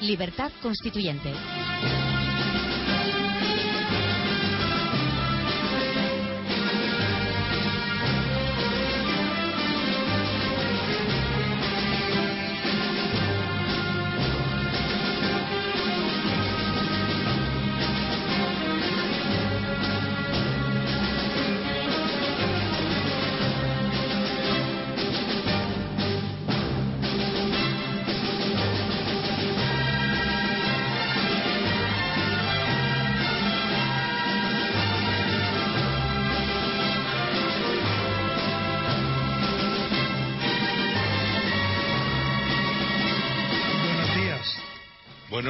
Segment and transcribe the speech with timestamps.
[0.00, 1.32] Libertad Constituyente.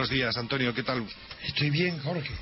[0.04, 1.02] Buenos días, Antonio, ¿qué tal?
[1.42, 2.34] Estoy bien, Jorge.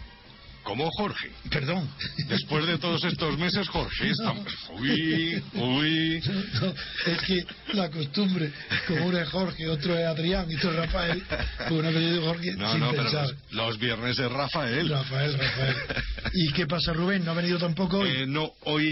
[0.72, 1.30] ¿Cómo Jorge?
[1.50, 1.86] Perdón.
[2.30, 4.46] Después de todos estos meses, Jorge, estamos...
[4.70, 6.22] Uy, uy...
[6.62, 6.74] No,
[7.12, 8.50] es que la costumbre,
[8.88, 12.52] como uno es Jorge, otro es Adrián y otro es Rafael, pues uno apellido Jorge
[12.56, 13.26] No, sin no, pero pensar.
[13.26, 14.88] los, los viernes es Rafael.
[14.88, 15.76] Rafael, Rafael.
[16.32, 17.22] ¿Y qué pasa, Rubén?
[17.22, 18.08] ¿No ha venido tampoco hoy?
[18.08, 18.88] Eh, no, hoy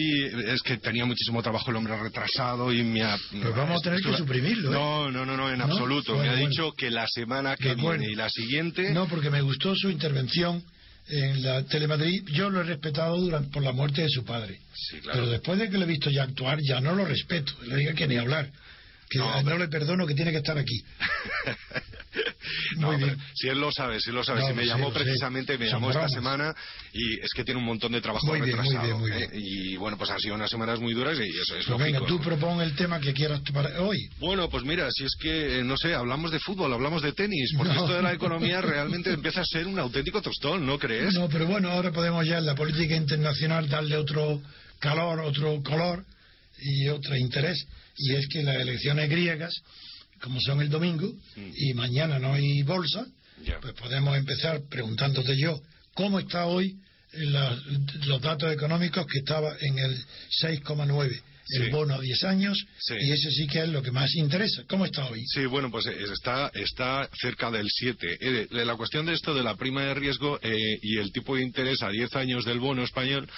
[0.49, 3.17] es que tenía muchísimo trabajo el hombre retrasado y me ha...
[3.33, 4.75] Pero vamos a tener que suprimirlo, ¿eh?
[4.75, 5.65] No, no, no, no, en ¿No?
[5.65, 6.13] absoluto.
[6.13, 6.51] Bueno, me ha bueno.
[6.51, 8.93] dicho que la semana que viene y la siguiente...
[8.93, 10.63] No, porque me gustó su intervención
[11.11, 12.27] en la Telemadrid.
[12.29, 14.61] Yo lo he respetado durante, por la muerte de su padre.
[14.75, 15.19] Sí, claro.
[15.21, 17.53] Pero después de que lo he visto ya actuar, ya no lo respeto.
[17.67, 18.51] Le diga que ni hablar.
[19.09, 20.85] Que No, le perdono que tiene que estar aquí.
[22.77, 23.27] No, Muy pero bien.
[23.35, 24.41] si él lo sabe, si él lo sabe.
[24.41, 26.55] No, si me llamó precisamente, me llamó esta semana
[26.93, 28.87] y es que tiene un montón de trabajo Muy bien, muy retrasado.
[28.87, 29.29] bien, muy ¿eh?
[29.31, 29.43] bien.
[29.45, 32.19] Y bueno, pues han sido unas semanas muy duras y eso es Pues venga, lógico.
[32.19, 33.99] tú propon el tema que quieras para hoy.
[34.19, 37.53] Bueno, pues mira, si es que, eh, no sé, hablamos de fútbol, hablamos de tenis,
[37.57, 37.81] porque No.
[37.85, 41.15] esto de la economía realmente empieza a ser un auténtico tostón, ¿no crees?
[41.15, 44.41] No, pero bueno, ahora podemos ya en la política internacional darle otro
[44.79, 46.05] calor, otro color
[46.63, 47.67] y otro interés.
[47.97, 49.53] Y es que las elecciones griegas,
[50.23, 51.13] como son el domingo,
[51.57, 53.07] y mañana no hay bolsa,
[53.61, 55.61] pues podemos empezar preguntándote yo,
[55.95, 56.77] ¿cómo está hoy
[57.13, 57.59] la-
[58.07, 59.97] los datos económicos que estaba en el
[60.43, 61.21] 6,9?
[61.53, 61.71] El Sí.
[61.73, 62.95] bono a 10 años, Sí.
[63.01, 64.63] y ese sí que es lo que más interesa.
[64.69, 65.25] ¿Cómo está hoy?
[65.35, 68.19] Sí, bueno, pues eh, está, está cerca del 7.
[68.21, 71.43] Eh, la cuestión de esto de la prima de riesgo eh, y el tipo de
[71.43, 73.29] interés a 10 años del bono español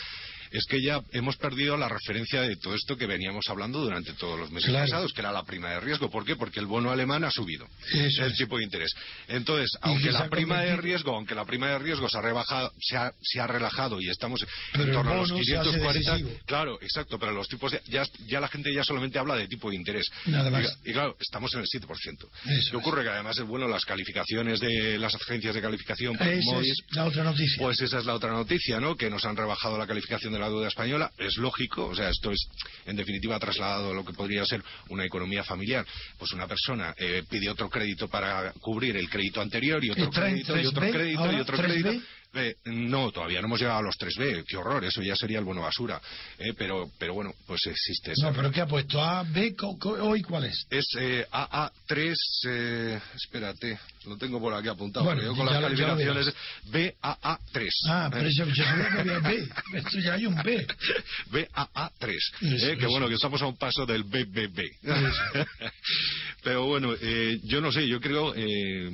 [0.53, 4.39] es que ya hemos perdido la referencia de todo esto que veníamos hablando durante todos
[4.39, 4.85] los meses Claro.
[4.87, 6.11] pasados, que era la prima de riesgo.
[6.11, 6.37] ¿Por qué?
[6.37, 8.39] Porque el bono alemán ha subido Eso el es.
[8.39, 8.93] tipo de interés.
[9.29, 12.71] Entonces, que aunque la prima de riesgo, aunque la prima de riesgo se ha rebajado,
[12.81, 15.71] se ha, se ha relajado y estamos Pero en torno a los bono se hace
[15.71, 16.41] 540, decisivo.
[16.47, 19.71] claro, exacto, pero los tipos de- ya, ya la gente ya solamente habla de tipo
[19.71, 20.07] de interés.
[20.27, 20.79] Nada más.
[20.85, 22.29] Y, y claro, estamos en el 7%.
[22.47, 23.03] Eso ¿Qué ocurre?
[23.03, 27.05] Que además es bueno las calificaciones de las agencias de calificación por Esa es la
[27.07, 27.57] otra noticia.
[27.63, 28.97] pues esa es la otra noticia, ¿no?
[28.97, 31.11] Que nos han rebajado la calificación de la deuda española.
[31.19, 32.49] Es lógico, o sea, esto es,
[32.87, 35.87] en definitiva, trasladado a lo que podría ser una economía familiar.
[36.19, 40.29] Pues una persona eh, pide otro crédito para cubrir el crédito anterior y otro ¿Está
[40.29, 41.83] en crédito y otro 3B crédito y otro 3B?
[41.83, 42.07] crédito.
[42.35, 44.45] Eh, no, todavía no hemos llegado a los 3B.
[44.49, 46.01] Qué horror, eso ya sería el bono basura.
[46.39, 48.23] Eh, pero, pero bueno, pues existe eso.
[48.31, 49.03] No, pero ¿qué ha puesto?
[49.03, 50.67] A, B, co- co- hoy cuál es?
[50.71, 52.15] Es eh, AA3,
[52.49, 55.05] eh, espérate, lo tengo por aquí apuntado.
[55.05, 56.33] Bueno, yo con las calificaciones
[56.71, 57.69] BAA3.
[57.89, 59.49] Ah, pero yo, yo sabía que había B.
[59.75, 60.67] Esto ya hay un B.
[61.31, 64.71] BAA3, Eso, eh, que bueno, que estamos a un paso del BBB.
[66.43, 68.91] Pero bueno, eh, yo no sé, yo creo, eh,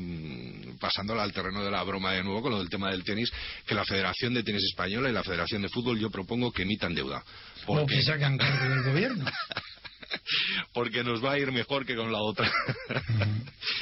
[0.79, 3.33] pasándola al terreno de la broma de nuevo con lo del tema del tenis,
[3.67, 6.95] que la Federación de Tenis Española y la Federación de Fútbol yo propongo que emitan
[6.95, 7.25] deuda.
[7.67, 9.25] O Porque, que sacan cargo del gobierno.
[10.75, 12.51] porque nos va a ir mejor que con la otra.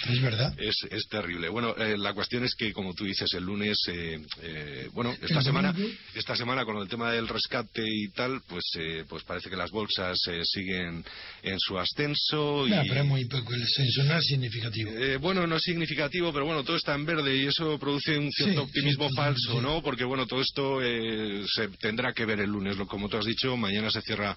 [0.09, 0.55] Es verdad.
[0.67, 1.49] Es, es terrible.
[1.49, 5.43] Bueno, eh, la cuestión es que, como tú dices, el lunes, eh, eh, bueno, esta
[5.43, 5.75] semana,
[6.15, 9.71] esta semana con el tema del rescate y tal, pues, eh, pues parece que las
[9.71, 11.05] bolsas eh, siguen
[11.43, 12.67] en su ascenso.
[12.67, 13.53] No, y, pero es muy poco.
[13.55, 14.91] El censo no es significativo.
[14.93, 18.31] eh, bueno, no es significativo, pero bueno, todo está en verde y eso produce un
[18.33, 19.59] cierto Sí, optimismo sí, falso, sí.
[19.61, 19.83] ¿no?
[19.83, 23.27] Porque bueno, todo esto eh, se tendrá que ver el lunes, lo como tú has
[23.27, 24.37] dicho, mañana se cierra,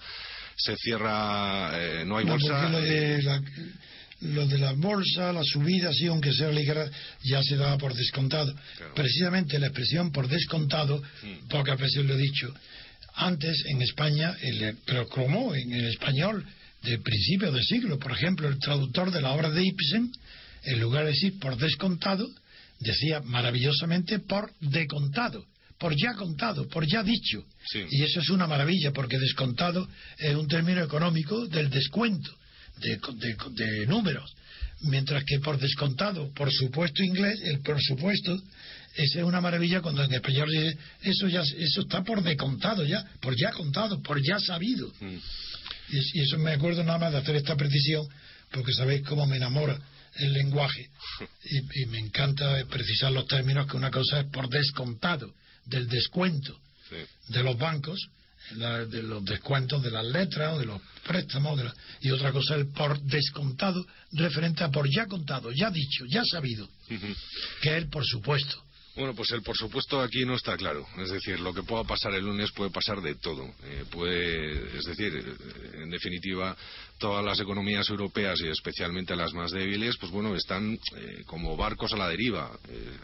[0.62, 2.48] se cierra, eh, no hay No, bolsa.
[2.48, 3.42] porque lo de, la,
[4.20, 6.88] lo de la bolsa, la subida, sí, aunque sea ligera,
[7.24, 8.54] ya se daba por descontado.
[8.76, 8.94] Claro.
[8.94, 11.48] Precisamente la expresión por descontado, Mm.
[11.48, 12.54] pocas veces lo he dicho,
[13.14, 16.44] antes en España, el, pero como en el español
[16.82, 20.10] de principio del siglo, por ejemplo, el traductor de la obra de Ibsen,
[20.64, 22.26] en lugar de decir por descontado,
[22.78, 25.44] decía maravillosamente por decontado,
[25.80, 27.42] por ya contado, por ya dicho.
[27.66, 27.84] Sí.
[27.90, 29.88] Y eso es una maravilla, porque descontado
[30.18, 32.30] es un término económico del descuento,
[32.80, 34.30] de, de- de números.
[34.82, 38.34] Mientras que por descontado, por supuesto inglés, el por supuesto,
[38.94, 43.02] esa es una maravilla cuando en español dice, eso ya eso está por decontado ya,
[43.20, 44.92] por ya contado, por ya sabido.
[45.00, 45.16] Mm.
[45.92, 48.06] Y eso me acuerdo nada más de hacer esta precisión,
[48.52, 49.78] porque sabéis cómo me enamora
[50.16, 50.90] el lenguaje.
[51.74, 55.32] Y, me encanta precisar los términos que una cosa es por descontado
[55.66, 56.58] del descuento
[57.28, 58.08] de los bancos,
[58.50, 61.60] de los descuentos de las letras o de los préstamos,
[62.00, 66.68] y otra cosa es por descontado referente a por ya contado, ya dicho, ya sabido,
[67.62, 68.64] que es por supuesto.
[69.00, 70.86] Bueno, pues el por supuesto aquí no está claro.
[70.98, 73.46] Es decir, lo que pueda pasar el lunes puede pasar de todo.
[73.64, 76.54] Eh, puede, es decir, eh, en definitiva,
[76.98, 81.94] todas las economías europeas y especialmente las más débiles, pues bueno, están eh, como barcos
[81.94, 82.50] a la deriva,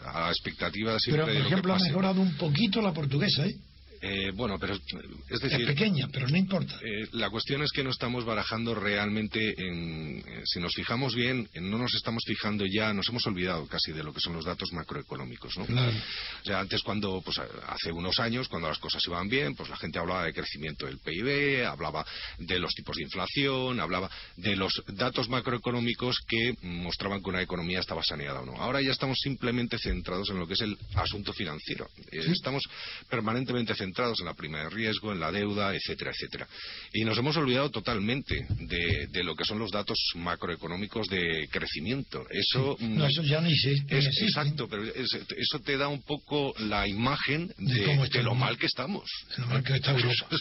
[0.05, 3.55] a la expectativa siempre Pero, por ejemplo, ha mejorado un poquito la portuguesa, ¿eh?
[4.01, 5.61] Eh, bueno, pero es decir.
[5.61, 6.79] Es pequeña, pero no importa.
[6.83, 10.19] Eh, la cuestión es que no estamos barajando realmente en.
[10.19, 14.03] Eh, si nos fijamos bien, no nos estamos fijando ya, nos hemos olvidado casi de
[14.03, 15.65] lo que son los datos macroeconómicos, ¿no?
[15.65, 15.97] Claro.
[16.41, 19.77] O sea, antes cuando, pues hace unos años, cuando las cosas iban bien, pues la
[19.77, 22.05] gente hablaba de crecimiento del PIB, hablaba
[22.37, 27.79] de los tipos de inflación, hablaba de los datos macroeconómicos que mostraban que una economía
[27.79, 28.53] estaba saneada o no.
[28.61, 31.87] Ahora ya estamos simplemente centrados en lo que es el asunto financiero.
[32.11, 32.63] Estamos
[33.09, 36.47] permanentemente centrados centrados en la prima de riesgo, en la deuda, etcétera, etcétera.
[36.93, 42.25] Y nos hemos olvidado totalmente de, lo que son los datos macroeconómicos de crecimiento.
[42.29, 47.51] Eso, no, eso ya ni, se, Exacto, pero eso te da un poco la imagen
[47.57, 49.09] de, lo mal que estamos.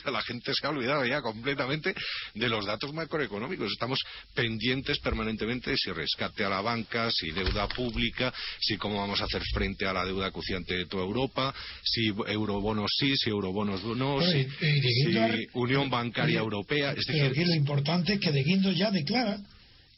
[0.04, 1.94] la gente se ha olvidado ya completamente
[2.34, 3.72] de los datos macroeconómicos.
[3.72, 4.00] Estamos
[4.34, 9.24] pendientes permanentemente de si rescate a la banca, si deuda pública, si cómo vamos a
[9.24, 14.20] hacer frente a la deuda acuciante de toda Europa, si eurobonos sí, si eurobonos no,
[14.20, 14.46] si,
[15.54, 16.92] Unión Bancaria Europea.
[16.92, 19.38] Es decir, aquí lo importante es que De Guindos ya declara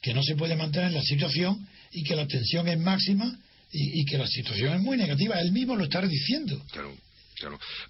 [0.01, 3.25] que no se puede mantener la situación y que la tensión es máxima
[3.71, 5.39] y, y que la situación es muy negativa.
[5.39, 6.61] Él mismo lo está diciendo.
[6.71, 6.95] Claro.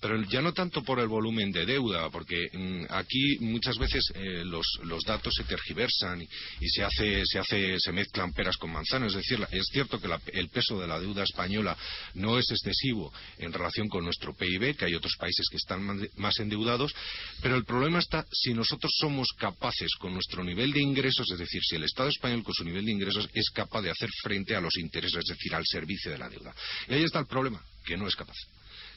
[0.01, 4.43] Pero ya no tanto por el volumen de deuda, porque mm, aquí muchas veces eh,
[4.45, 9.13] los, los, datos se tergiversan y, se hace se hace se mezclan peras con manzanas.
[9.13, 11.77] Es decir, es cierto que el peso de la deuda española
[12.15, 15.83] no es excesivo en relación con nuestro PIB, que hay otros países que están
[16.15, 16.93] más endeudados,
[17.41, 21.61] pero el problema está si nosotros somos capaces con nuestro nivel de ingresos, es decir,
[21.63, 24.61] si el Estado español con su nivel de ingresos es capaz de hacer frente a
[24.61, 26.53] los intereses, es decir, al servicio de la deuda.
[26.87, 28.37] Y ahí está el problema, que no es capaz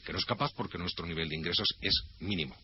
[0.05, 2.55] que no es capaz porque nuestro nivel de ingresos es mínimo.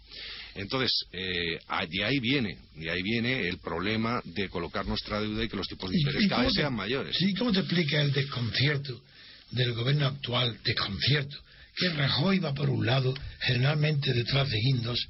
[0.55, 1.59] Entonces, eh,
[1.89, 5.67] de ahí viene, de ahí viene el problema de colocar nuestra deuda y que los
[5.67, 7.15] tipos de interés cada vez sean mayores.
[7.17, 9.01] Sí, ¿cómo te explica el desconcierto
[9.51, 11.37] del gobierno actual, desconcierto?
[11.75, 15.07] Que Rajoy va por un lado, generalmente detrás de Guindos,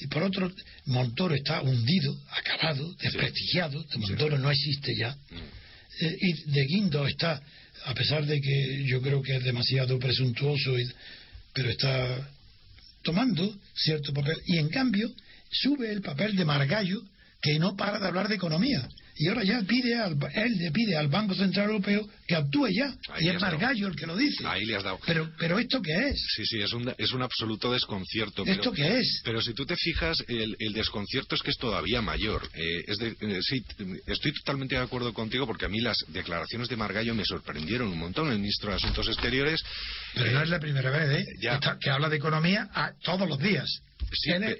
[0.00, 0.50] y por otro,
[0.86, 6.04] Montoro está hundido, acabado, desprestigiado, Montoro no existe ya, mm.
[6.04, 7.40] eh, y de Guindos está,
[7.84, 10.84] a pesar de que yo creo que es demasiado presuntuoso y
[11.60, 12.26] pero está
[13.02, 14.34] tomando cierto papel.
[14.46, 15.10] Y en cambio,
[15.50, 17.02] sube el papel de Margallo,
[17.42, 18.88] que no para de hablar de economía
[19.20, 22.96] y ahora ya pide al, él le pide al Banco Central Europeo que actúe ya.
[23.18, 24.46] y es Margallo el que lo dice.
[24.46, 24.98] Ahí le has dado.
[25.04, 26.26] Pero, pero ¿esto qué es?
[26.36, 28.46] Sí, sí, es un, es un absoluto desconcierto.
[28.46, 29.20] ¿Esto qué es?
[29.22, 32.48] Pero si tú te fijas, el, el desconcierto es que es todavía mayor.
[32.54, 33.62] Eh, es eh, sí,
[34.06, 37.98] estoy totalmente de acuerdo contigo porque a mí las declaraciones de Margallo me sorprendieron un
[37.98, 38.32] montón.
[38.32, 39.60] El ministro de Asuntos Exteriores.
[40.14, 41.26] Pero no es la primera vez, ¿eh?
[41.78, 43.82] que habla de economía a, todos los días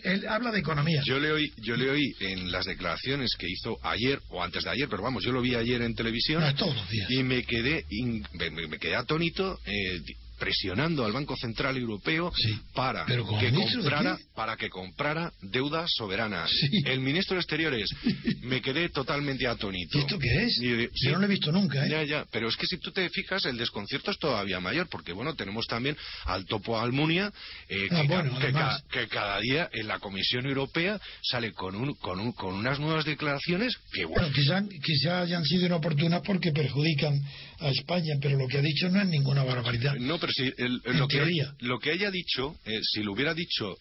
[0.04, 1.02] él, habla de economía.
[1.04, 4.70] Yo le, oí, yo le oí en las declaraciones que hizo ayer o antes de
[4.70, 6.42] ayer, pero vamos, yo lo vi ayer en televisión.
[6.56, 7.10] todos los días.
[7.10, 7.84] Y me quedé,
[8.32, 9.58] me, quedé atónito.
[9.66, 10.00] Eh,
[10.40, 12.32] presionando al Banco Central Europeo
[12.74, 16.46] para, que comprara, para que comprara deuda soberana.
[16.86, 17.90] El ministro de Exteriores,
[18.42, 19.98] me quedé totalmente atónito.
[19.98, 20.58] ¿Y esto qué es?
[21.04, 21.90] Yo no lo he visto nunca, ¿eh?
[21.90, 25.12] Ya, ya, pero es que si tú te fijas, el desconcierto es todavía mayor, porque
[25.12, 27.30] bueno, tenemos también al topo Almunia,
[27.68, 32.54] eh, ah, que, cada día en la Comisión Europea sale con, un, con, un, con
[32.54, 34.30] unas nuevas declaraciones que bueno.
[34.32, 37.20] quizá, quizá hayan sido inoportunas porque perjudican
[37.60, 39.94] a España, pero lo que ha dicho no es ninguna barbaridad.
[39.96, 40.52] No, pero si
[40.84, 43.76] lo, que, lo que haya dicho, eh, si lo hubiera dicho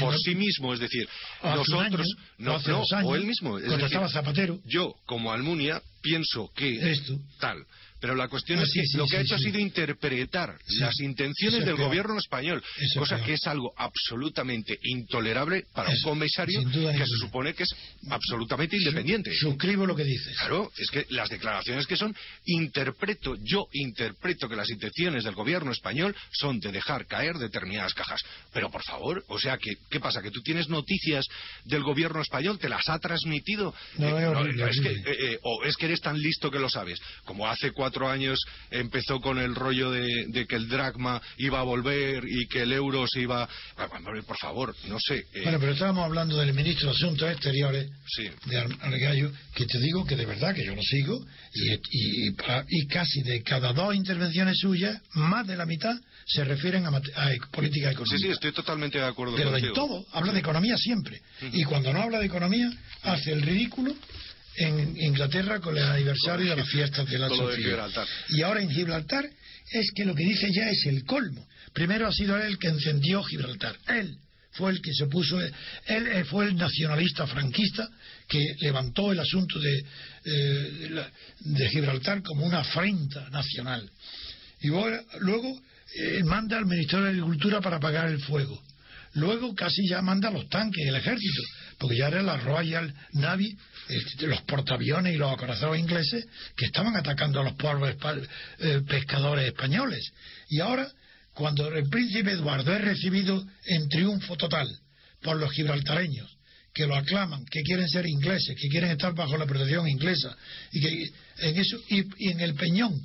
[0.00, 1.08] por sí mismo, es decir,
[1.42, 2.06] nosotros,
[2.38, 7.18] no, o él mismo, es decir, Zapatero, yo como Almunia pienso que Esto.
[7.40, 7.64] tal
[8.06, 11.74] pero la cuestión es que lo que ha hecho ha sido interpretar las intenciones del
[11.74, 12.62] gobierno español,
[12.94, 17.74] cosa que es algo absolutamente intolerable para un comisario que se supone que es
[18.08, 19.34] absolutamente independiente.
[19.34, 20.36] Suscribo lo que dices.
[20.38, 25.72] Claro, es que las declaraciones que son, interpreto, yo interpreto que las intenciones del gobierno
[25.72, 28.20] español son de dejar caer determinadas cajas.
[28.52, 30.22] Pero por favor, o sea, que, ¿qué pasa?
[30.22, 31.26] ¿Que tú tienes noticias
[31.64, 32.56] del gobierno español?
[32.60, 33.74] ¿Te las ha transmitido?
[33.98, 37.00] No, eh, es que, eh, eh, o es que eres tan listo que lo sabes,
[37.24, 38.38] como hace cuatro cuatro años
[38.70, 43.06] empezó con el rollo de, que el dragma iba a volver y que el euro
[43.06, 43.48] se iba...
[44.26, 45.24] Por favor, no sé.
[45.32, 45.42] Eh.
[45.44, 47.90] Bueno, pero estábamos hablando del ministro de Asuntos Exteriores,
[48.46, 51.24] de Argallo, que te digo que de verdad que yo lo sigo,
[51.54, 55.94] y, y, casi de cada dos intervenciones suyas, más de la mitad
[56.26, 56.90] se refieren a,
[57.50, 58.18] política económica.
[58.18, 61.22] Sí, sí, estoy totalmente de acuerdo Pero en todo, habla de economía siempre.
[61.52, 62.70] Y cuando no habla de economía,
[63.02, 63.94] hace el ridículo
[64.56, 67.88] en Inglaterra con el aniversario de las fiestas de la Sofía.
[68.30, 69.28] Y ahora en Gibraltar
[69.70, 71.46] es que lo que dice ya es el colmo.
[71.72, 73.76] Primero ha sido él el que encendió Gibraltar.
[73.88, 74.16] Él
[74.52, 77.88] fue el que se puso, él fue el nacionalista franquista
[78.26, 79.84] que levantó el asunto de,
[80.24, 81.04] eh,
[81.40, 83.88] de Gibraltar como una afrenta nacional.
[84.60, 85.60] Y luego
[85.94, 88.62] eh, manda al Ministerio de Agricultura para apagar el fuego.
[89.14, 91.42] Luego casi ya manda los tanques, el ejército,
[91.78, 93.56] porque ya era la Royal Navy
[94.20, 96.26] los portaaviones y los acorazados ingleses
[96.56, 97.96] que estaban atacando a los pobres
[98.58, 100.12] eh, pescadores españoles.
[100.48, 100.90] Y ahora,
[101.34, 104.68] cuando el príncipe Eduardo es recibido en triunfo total
[105.22, 106.36] por los gibraltareños,
[106.72, 110.36] que lo aclaman, que quieren ser ingleses, que quieren estar bajo la protección inglesa,
[110.72, 113.00] y que en eso y, en el Peñón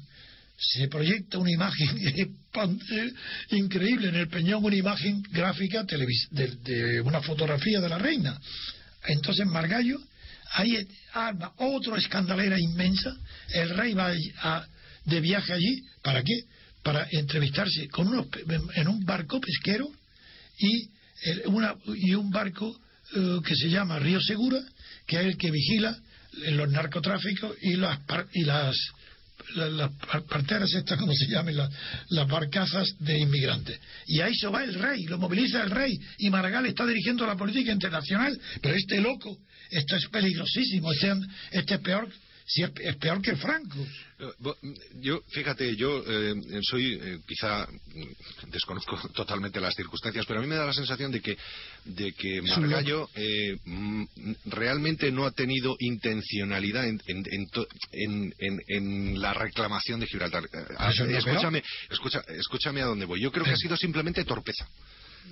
[0.57, 1.88] se proyecta una imagen
[3.51, 8.39] increíble en el Peñón, una imagen gráfica de, una fotografía de la reina.
[9.05, 9.97] Entonces Margallo
[10.53, 13.15] ahí arma otra escandalera inmensa.
[13.53, 14.13] El rey va
[15.05, 16.43] de viaje allí, ¿para qué?
[16.84, 18.27] Para entrevistarse con unos,
[18.75, 19.89] en un barco pesquero
[20.58, 20.89] y,
[21.46, 22.79] una, y un barco
[23.15, 24.60] eh, que se llama Río Segura,
[25.05, 25.98] que es el que vigila
[26.51, 28.00] los narcotráficos y las,
[28.34, 28.75] y las
[29.55, 29.91] las,
[30.27, 33.79] parteras estas, como se llaman, las, barcazas de inmigrantes.
[34.07, 37.36] Y ahí se va el rey, lo moviliza el rey, y Maragall está dirigiendo la
[37.36, 39.38] política internacional, pero este loco,
[39.69, 41.13] esto es peligrosísimo, este,
[41.51, 42.10] este es peor
[42.51, 43.79] si es, peor que Franco.
[44.20, 44.25] Eh,
[45.00, 50.50] yo, fíjate, yo eh, soy, eh, quizá mm, desconozco totalmente las circunstancias, pero a mí
[50.50, 51.38] me da la sensación de que,
[51.86, 53.10] de que Margallo
[53.63, 54.03] mm,
[54.46, 58.34] realmente no ha tenido intencionalidad en,
[58.67, 60.43] en, la reclamación de Gibraltar.
[61.08, 61.63] Escúchame,
[62.38, 63.22] escúchame a dónde voy.
[63.22, 64.67] Yo creo que ha sido simplemente torpeza.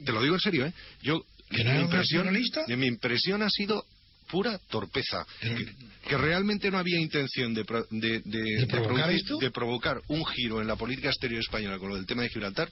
[0.05, 0.73] Te lo digo en serio, ¿eh?
[1.01, 2.29] Yo, ¿Que no mi, impresión,
[2.77, 3.83] mi impresión ha sido
[4.29, 5.25] pura torpeza.
[6.07, 11.77] Que, realmente no había intención de, de, provocar un giro en la política exterior española
[11.77, 12.69] con lo del tema de Gibraltar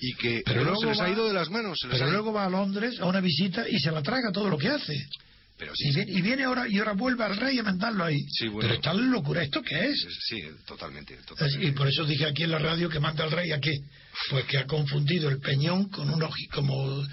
[0.00, 1.78] y que pero luego se les ha ido de las manos.
[1.90, 4.68] pero luego va a Londres a una visita y se la traga todo lo que
[4.68, 4.94] hace.
[5.56, 8.18] Pero y, viene, ahora y ahora vuelve al rey a mandarlo ahí.
[8.60, 9.42] Pero está locura.
[9.44, 10.06] ¿Esto qué es?
[10.28, 11.16] Sí, totalmente,
[11.60, 13.72] Y por eso dije aquí en la radio que manda al rey a qué.
[14.30, 17.04] Pues que ha confundido el peñón con un como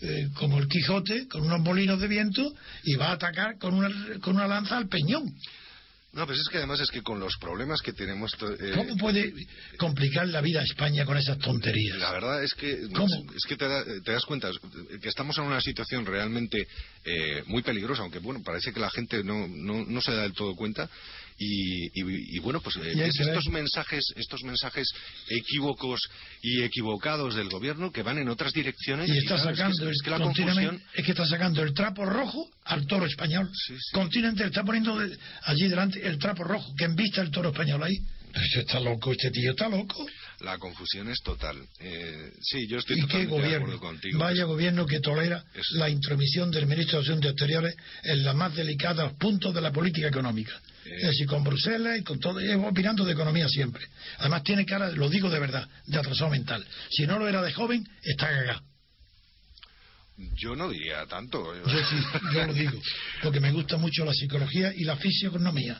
[0.00, 2.52] eh, como el Quijote, con unos molinos de viento,
[2.84, 5.34] y va a atacar con una, con una lanza al peñón.
[6.16, 8.32] No, pues es que además es que con los problemas que tenemos...
[8.40, 9.34] Eh, ¿Cómo puede
[9.76, 11.98] complicar la vida a España con esas tonterías?
[11.98, 14.50] La verdad es que, es que te, das cuenta
[15.02, 16.66] que estamos en una situación realmente
[17.04, 20.32] eh, muy peligrosa, aunque bueno, parece que la gente no, no, no se da del
[20.32, 20.88] todo cuenta.
[21.38, 24.88] Y, bueno, pues eh, estos mensajes, estos mensajes
[25.28, 26.00] equívocos
[26.42, 29.08] y equivocados del gobierno que van en otras direcciones.
[29.08, 30.82] Y está sacando, es que, la confusión...
[30.94, 33.50] es que está sacando el trapo rojo al toro español.
[33.92, 34.98] Continuamente está poniendo
[35.42, 37.96] allí delante el trapo rojo, que envista el toro español ahí.
[38.32, 40.06] Pero está loco, este tío está loco.
[40.40, 41.56] La confusión es total.
[41.80, 43.50] Eh, sí, yo estoy ¿Y totalmente qué gobierno?
[43.50, 44.18] de acuerdo contigo.
[44.18, 49.12] Vaya gobierno que tolera la intromisión del ministro de Asuntos Exteriores en los más delicados
[49.14, 50.52] puntos de la política económica.
[50.84, 53.84] Es decir, con Bruselas y con todo, opinando de economía siempre.
[54.18, 56.64] Además tiene cara, lo digo de verdad, de atrasado mental.
[56.90, 58.62] Si no lo era de joven, está cagado.
[60.36, 61.54] Yo no diría tanto.
[61.54, 61.96] Yo sí,
[62.34, 62.80] yo lo digo,
[63.22, 65.78] porque me gusta mucho la psicología y la fisionomía.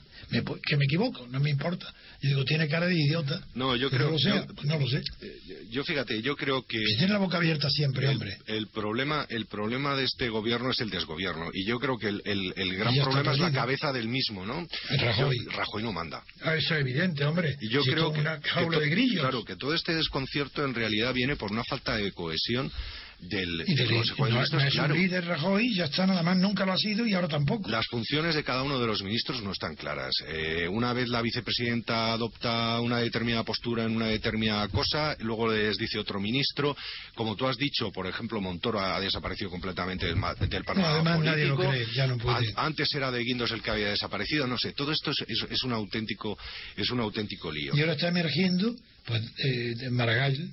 [0.67, 1.87] que me equivoco, no me importa.
[2.21, 3.41] Yo digo, tiene cara de idiota.
[3.55, 4.15] No, yo creo.
[4.15, 5.01] que no lo sé.
[5.23, 6.79] Eh, yo fíjate, yo creo que.
[6.99, 8.37] tiene la boca abierta siempre, hombre.
[8.47, 11.49] El problema, el problema de este gobierno es el desgobierno.
[11.55, 14.67] Y yo creo que el, el, gran problema es la cabeza del mismo, ¿no?
[14.99, 15.37] Rajoy.
[15.47, 16.23] Rajoy no manda.
[16.43, 17.57] Ah, eso es evidente, hombre.
[17.61, 19.21] Y yo creo que, una jaula de grillos.
[19.21, 22.71] Claro, que todo este desconcierto en realidad viene por una falta de cohesión
[23.19, 24.63] del, y del, Consejo de Ministros.
[24.63, 27.29] No es un líder Rajoy, ya está, nada más nunca lo ha sido y ahora
[27.29, 27.69] tampoco.
[27.71, 30.15] Las funciones de cada uno de los ministros no están claras.
[30.29, 35.77] Eh, una vez la vicepresidenta adopta una determinada postura en una determinada cosa, luego les
[35.77, 36.77] dice otro ministro.
[37.15, 40.17] Como tú has dicho, por ejemplo, Montoro ha desaparecido completamente del,
[40.49, 42.53] del Parlamento nadie lo cree, ya no puede.
[42.57, 44.73] Antes era de Guindos el que había desaparecido, no sé.
[44.73, 46.39] Todo esto es, es, un auténtico
[46.77, 47.77] es un auténtico lío.
[47.77, 50.51] Y ahora está emergiendo pues, eh, Maragall,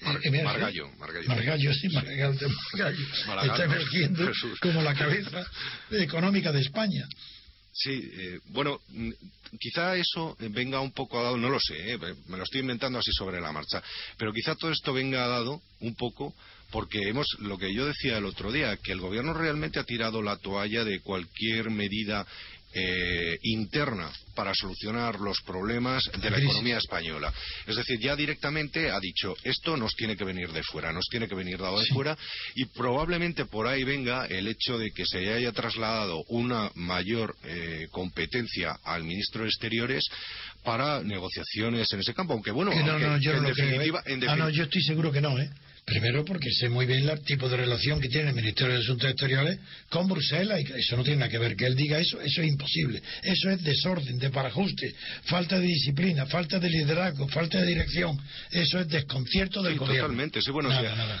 [0.00, 1.28] Margallo, Margallo.
[1.28, 2.48] Margallo, sí, Margallo,
[3.26, 3.52] Margallo.
[3.52, 5.46] Está emergiendo como la cabeza
[5.90, 7.06] económica de España.
[7.72, 8.80] Sí, eh, bueno,
[9.60, 13.12] quizá eso venga un poco dado, no lo sé, eh, me lo estoy inventando así
[13.12, 13.80] sobre la marcha,
[14.16, 16.34] pero quizá todo esto venga dado un poco
[16.70, 20.22] porque hemos, lo que yo decía el otro día, que el gobierno realmente ha tirado
[20.22, 22.26] la toalla de cualquier medida
[22.74, 27.32] eh, interna para solucionar los problemas de la economía española.
[27.66, 31.26] Es decir, ya directamente ha dicho, esto nos tiene que venir de fuera, nos tiene
[31.28, 32.16] que venir dado de fuera,
[32.54, 37.88] y probablemente por ahí venga el hecho de que se haya trasladado una mayor eh,
[37.90, 40.04] competencia al ministro de Exteriores
[40.62, 42.34] para negociaciones en ese campo.
[42.34, 42.84] Aunque bueno, en,
[43.44, 45.50] definitiva, Ah, no, yo estoy seguro que no, ¿eh?
[45.88, 49.10] Primero porque sé muy bien el tipo de relación que tiene el Ministerio de Asuntos
[49.10, 51.56] Exteriores con Bruselas y eso no tiene nada que ver.
[51.56, 53.02] Que él diga eso, eso es imposible.
[53.22, 58.20] Eso es desorden, desbarajuste, falta de disciplina, falta de liderazgo, falta de dirección.
[58.50, 60.08] Eso es desconcierto del gobierno.
[60.08, 60.68] Totalmente, sí, bueno,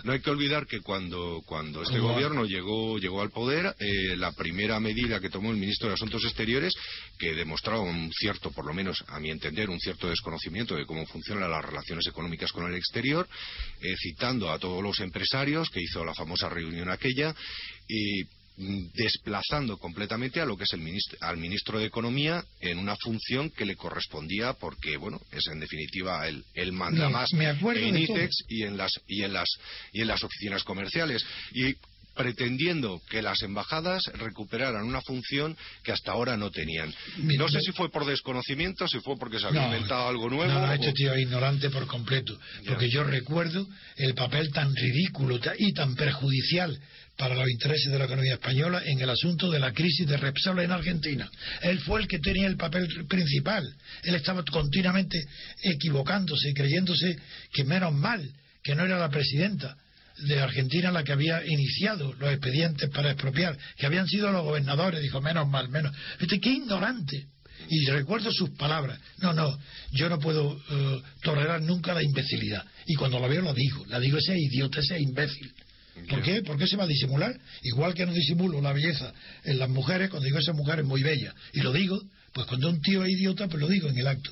[0.04, 4.32] no hay que olvidar que cuando, cuando este gobierno llegó, llegó al poder, eh, la
[4.32, 6.74] primera medida que tomó el ministro de Asuntos Exteriores,
[7.18, 11.06] que demostraba un cierto, por lo menos a mi entender, un cierto desconocimiento de cómo
[11.06, 13.26] funcionan las relaciones económicas con el exterior,
[13.80, 17.34] eh, citando a todos los empresarios, que hizo la famosa reunión aquella,
[17.88, 18.24] y
[18.56, 22.96] mm, desplazando completamente a lo que es el ministro, al ministro de Economía en una
[22.96, 28.44] función que le correspondía porque, bueno, es en definitiva el, el manda más en ICEX
[28.48, 29.48] y en las y en las
[29.92, 31.24] y en las oficinas comerciales.
[31.52, 31.74] Y
[32.18, 36.92] pretendiendo que las embajadas recuperaran una función que hasta ahora no tenían.
[37.18, 40.52] No sé si fue por desconocimiento, si fue porque se había inventado algo nuevo.
[40.52, 42.36] No, no, este tío es ignorante por completo.
[42.66, 46.76] Porque yo recuerdo el papel tan ridículo y tan perjudicial
[47.16, 50.58] para los intereses de la economía española en el asunto de la crisis de Repsol
[50.58, 51.30] en Argentina.
[51.62, 53.64] Él fue el que tenía el papel principal.
[54.02, 55.24] Él estaba continuamente
[55.62, 57.16] equivocándose, creyéndose
[57.52, 58.28] que menos mal
[58.62, 59.76] que no era la presidenta
[60.18, 65.00] de Argentina la que había iniciado los expedientes para expropiar, que habían sido los gobernadores,
[65.00, 65.94] dijo, menos mal, menos.
[66.20, 67.26] Este, qué ignorante.
[67.68, 69.00] Y recuerdo sus palabras.
[69.18, 69.58] No, no,
[69.92, 72.64] yo no puedo eh, tolerar nunca la imbecilidad.
[72.86, 73.84] Y cuando la veo lo digo.
[73.86, 75.52] La digo, ese idiota, ese imbécil.
[76.08, 76.42] ¿Por qué?
[76.42, 77.36] ¿Por qué se va a disimular?
[77.62, 79.12] Igual que no disimulo la belleza
[79.44, 81.34] en las mujeres, cuando digo esa mujer es muy bella.
[81.52, 82.00] Y lo digo,
[82.32, 84.30] pues cuando un tío es idiota, pues lo digo en el acto.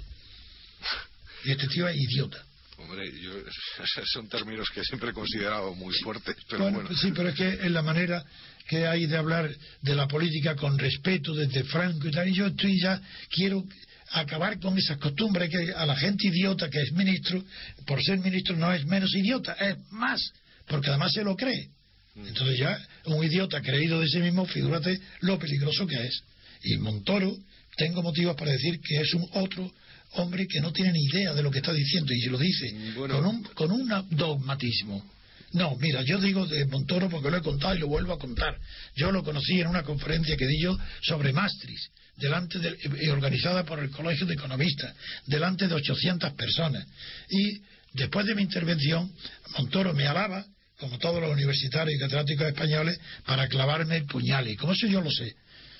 [1.44, 2.38] Y este tío es idiota.
[2.78, 3.32] Hombre, yo,
[4.12, 7.48] son términos que siempre he considerado muy fuertes, pero bueno, pues sí, pero es que
[7.48, 8.24] es la manera
[8.68, 12.28] que hay de hablar de la política con respeto desde Franco y tal.
[12.28, 13.64] Y yo estoy ya, quiero
[14.10, 17.42] acabar con esas costumbres que a la gente idiota que es ministro,
[17.86, 20.20] por ser ministro no es menos idiota, es más,
[20.66, 21.70] porque además se lo cree.
[22.14, 22.26] Mm.
[22.26, 26.22] Entonces ya un idiota creído de sí mismo, figúrate lo peligroso que es.
[26.62, 27.36] Y Montoro,
[27.76, 29.72] tengo motivos para decir que es un otro
[30.12, 32.74] hombre que no tiene ni idea de lo que está diciendo y se lo dice
[32.94, 35.04] con, un, con un dogmatismo.
[35.52, 38.58] No, mira, yo digo de Montoro porque lo he contado y lo vuelvo a contar.
[38.94, 43.64] Yo lo conocí en una conferencia que di yo sobre Maastricht, delante de, eh, organizada
[43.64, 44.94] por el Colegio de Economistas,
[45.26, 46.84] delante de 800 personas.
[47.30, 49.10] Y después de mi intervención,
[49.56, 50.44] Montoro me alaba,
[50.78, 54.48] como todos los universitarios y catedráticos españoles, para clavarme el puñal.
[54.48, 55.36] Y como eso yo lo sé,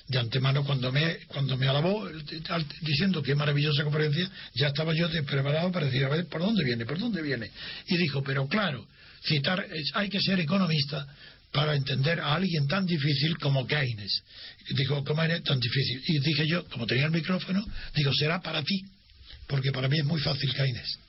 [0.07, 2.07] de antemano cuando me cuando me alabó
[2.81, 6.85] diciendo qué maravillosa conferencia ya estaba yo preparado para decir a ver por dónde viene
[6.85, 7.51] por dónde viene
[7.87, 8.87] y dijo pero claro
[9.25, 11.05] citar hay que ser economista
[11.51, 14.21] para entender a alguien tan difícil como Keynes.
[14.75, 17.65] Dijo cómo es tan difícil y dije yo como tenía el micrófono
[17.95, 18.81] digo será para ti
[19.47, 20.99] porque para mí es muy fácil Keynes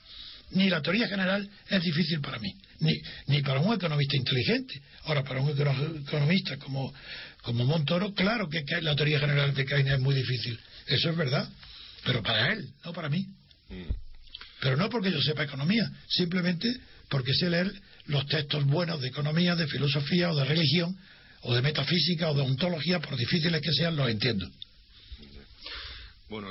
[0.50, 2.92] ni la teoría general es difícil para mí, ni,
[3.26, 4.80] ni para un economista inteligente.
[5.04, 6.92] Ahora, para un economista como,
[7.42, 10.58] como Montoro, claro que la teoría general de Keynes es muy difícil.
[10.86, 11.48] Eso es verdad.
[12.04, 13.26] Pero para él, no para mí.
[13.68, 13.82] Mm.
[14.60, 16.68] Pero no porque yo sepa economía, simplemente
[17.08, 17.72] porque sé leer
[18.06, 20.96] los textos buenos de economía, de filosofía o de religión,
[21.42, 24.50] o de metafísica o de ontología, por difíciles que sean, los entiendo.
[26.28, 26.48] Bueno,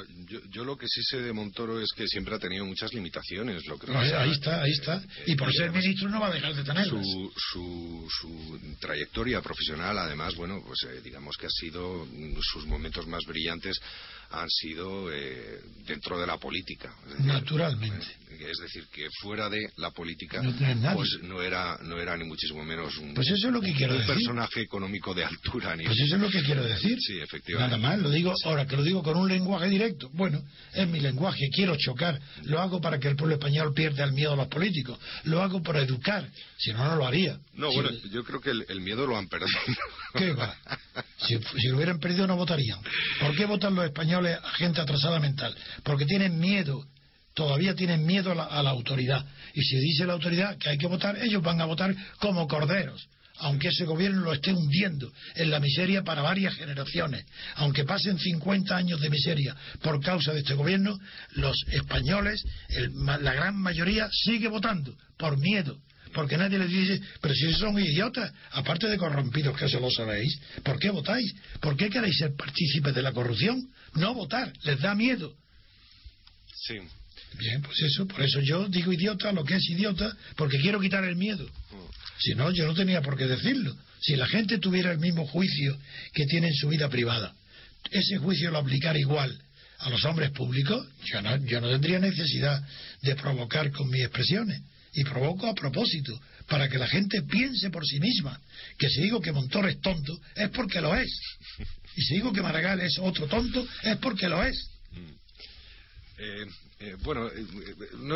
[0.49, 3.65] yo, lo que sí sé de Montoro es que siempre ha tenido muchas limitaciones.
[3.67, 5.03] Lo que ahí está, ahí está.
[5.27, 7.05] Y por ser ministro no va a dejar de tenerlas.
[7.05, 12.07] Su, su, su trayectoria profesional, además, bueno, pues eh, digamos que ha sido
[12.41, 13.79] sus momentos más brillantes
[14.31, 16.93] han sido eh, dentro de la política.
[17.19, 18.05] Naturalmente.
[18.29, 20.41] Eh, es decir, que fuera de la política,
[20.93, 23.95] pues no era, no era ni muchísimo menos un, pues eso es lo que quiero
[23.95, 25.75] un personaje económico de altura.
[25.75, 26.97] Ni pues eso es lo que quiero decir.
[26.99, 27.77] Sí, efectivamente.
[27.77, 30.09] Nada más, lo digo, ahora que lo digo con un lenguaje directo.
[30.13, 32.19] Bueno, es mi lenguaje, quiero chocar.
[32.43, 34.99] Lo hago para que el pueblo español pierda el miedo a los políticos.
[35.23, 36.29] Lo hago para educar.
[36.57, 37.39] Si no, no lo haría.
[37.53, 39.57] No, bueno, yo creo que el, miedo lo han perdido.
[40.13, 40.55] ¿Qué va?
[41.17, 42.79] Si, si, lo hubieran perdido, no votarían.
[43.19, 45.55] ¿Por qué votan los españoles a gente atrasada mental?
[45.83, 46.85] Porque tienen miedo,
[47.33, 49.25] todavía tienen miedo a la, autoridad.
[49.53, 53.07] Y si dice la autoridad que hay que votar, ellos van a votar como corderos.
[53.39, 57.23] aunque ese gobierno lo esté hundiendo en la miseria para varias generaciones,
[57.57, 60.97] aunque pasen 50 años de miseria por causa de este gobierno,
[61.33, 62.43] los españoles,
[62.95, 65.77] la gran mayoría, sigue votando por miedo.
[66.13, 70.39] Porque nadie les dice, pero si son idiotas, aparte de corrompidos que eso lo sabéis,
[70.63, 71.33] ¿por qué votáis?
[71.59, 73.69] ¿Por qué queréis ser partícipes de la corrupción?
[73.95, 75.35] No votar, les da miedo.
[76.55, 76.79] Sí.
[77.37, 81.03] Bien, pues eso, por eso yo digo idiota lo que es idiota, porque quiero quitar
[81.03, 81.45] el miedo.
[81.45, 81.87] Mm.
[82.19, 83.75] Si no, yo no tenía por qué decirlo.
[84.01, 85.77] Si la gente tuviera el mismo juicio
[86.13, 87.33] que tiene en su vida privada,
[87.91, 89.37] ese juicio lo aplicara igual
[89.79, 92.63] a los hombres públicos, yo no, yo no tendría necesidad
[93.01, 94.61] de provocar con mis expresiones.
[94.97, 98.41] Y provoco a propósito, para que la gente piense por sí misma
[98.79, 101.19] que si digo que Montoro es tonto, es porque lo es.
[101.95, 104.57] Y si digo que Maragall es otro tonto, es porque lo es.
[106.19, 106.45] Eh,
[106.79, 107.45] eh, bueno, eh,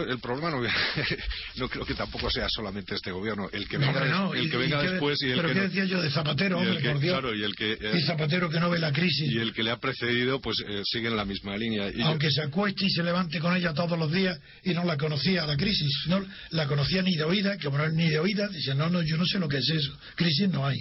[0.10, 0.62] el problema no,
[1.58, 5.22] no, creo que tampoco sea solamente este gobierno, el que venga, el que venga después
[5.22, 5.54] y el pero que.
[5.54, 7.14] ¿qué decía yo de Zapatero, hombre, por Dios?
[7.14, 7.78] Claro, y el que.
[7.94, 9.32] y Zapatero que no ve la crisis.
[9.32, 11.92] Y el que le ha precedido, pues sigue en la misma línea.
[12.06, 15.46] Aunque se acueste y se levante con ella todos los días y no la conocía
[15.46, 18.48] la crisis, no la conocía ni de oída, que como no es ni de oída,
[18.48, 19.96] dice, no, no, yo no sé lo que es eso.
[20.16, 20.80] Crisis no hay.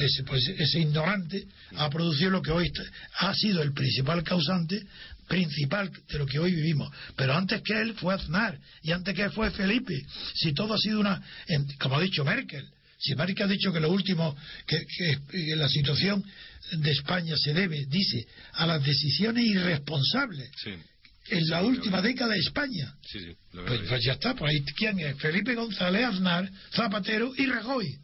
[0.00, 1.44] Ese, pues, ese ignorante
[1.76, 2.66] ha producido lo que hoy
[3.18, 4.82] ha sido el principal causante
[5.26, 6.90] principal de lo que hoy vivimos.
[7.16, 9.94] Pero antes que él fue Aznar y antes que él fue Felipe.
[10.34, 11.22] Si todo ha sido una,
[11.78, 12.66] como ha dicho Merkel,
[12.98, 14.36] si Merkel ha dicho que lo último,
[14.66, 14.84] que,
[15.56, 16.24] la situación
[16.72, 20.50] de España se debe, dice, a las decisiones irresponsables.
[21.28, 22.94] En la última década de España.
[23.52, 25.18] pues, pues, ya está, pues ahí, ¿quién es?
[25.18, 27.98] Felipe González, Aznar, Zapatero y Rajoy.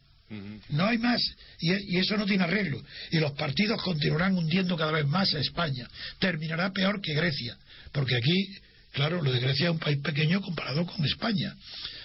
[0.71, 1.21] No hay más.
[1.61, 2.83] Y, eso no tiene arreglo.
[3.11, 5.89] Y los partidos continuarán hundiendo cada vez más a España.
[6.19, 7.57] Terminará peor que Grecia.
[7.93, 8.49] Porque aquí,
[8.93, 11.55] claro, lo de Grecia es un país pequeño comparado con España.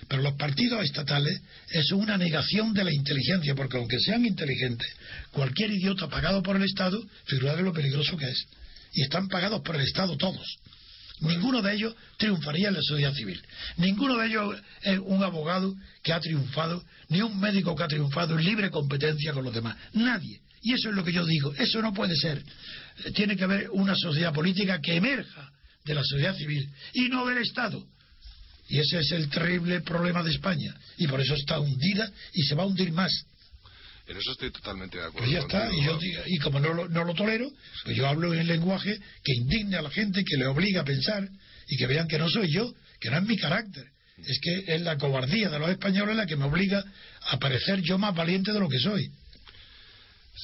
[0.07, 3.55] Pero los partidos estatales es una negación de la inteligencia.
[3.55, 4.87] Porque aunque sean inteligentes,
[5.31, 8.45] cualquier idiota pagado por el Estado, figurad lo peligroso que es.
[8.93, 10.57] Y están pagados por el Estado todos.
[11.19, 13.41] Ninguno de ellos triunfaría en la sociedad civil.
[13.77, 18.37] Ninguno de ellos es un abogado que ha triunfado, ni un médico que ha triunfado
[18.37, 19.77] en libre competencia con los demás.
[19.93, 20.41] Nadie.
[20.61, 21.53] Y eso es lo que yo digo.
[21.55, 22.43] Eso no puede ser.
[23.15, 25.51] Tiene que haber una sociedad política que emerja
[25.85, 27.83] de la sociedad civil y no del Estado.
[28.69, 30.75] Y ese es el terrible problema de España.
[30.97, 33.11] Y por eso está hundida y se va a hundir más.
[34.07, 35.19] En eso estoy totalmente de acuerdo.
[35.19, 37.49] Pues ya está, y, yo, y como no lo, no lo tolero,
[37.83, 40.85] pues yo hablo en el lenguaje que indigne a la gente, que le obliga a
[40.85, 41.27] pensar
[41.67, 43.85] y que vean que no soy yo, que no es mi carácter.
[44.17, 46.83] Es que es la cobardía de los españoles la que me obliga
[47.21, 49.11] a parecer yo más valiente de lo que soy.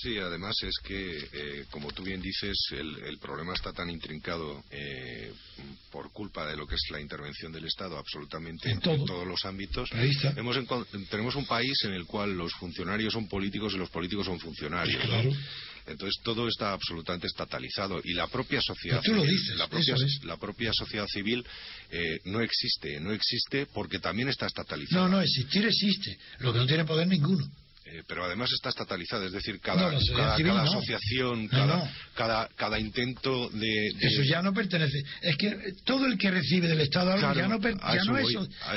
[0.01, 5.31] Sí, además es que, eh, como tú bien dices, el, problema está tan intrincado eh,
[6.03, 9.89] por culpa de lo que es la intervención del Estado absolutamente en, todos los ámbitos.
[10.35, 10.57] Hemos
[11.09, 15.01] tenemos un país en el cual los funcionarios son políticos y los políticos son funcionarios.
[15.85, 19.29] Entonces todo está absolutamente estatalizado y la propia sociedad civil,
[20.23, 21.45] la, propia, sociedad civil
[21.89, 25.07] eh, no existe, no existe porque también está estatalizada.
[25.07, 27.45] No, no, existir existe, lo que no tiene poder ninguno.
[27.93, 31.47] Eh, pero además está estatalizada, es decir, cada, cada, asociación,
[32.15, 34.97] cada, cada, intento de, Eso ya no pertenece.
[35.21, 38.27] Es que todo el que recibe del Estado algo ya, no, ya, no, es,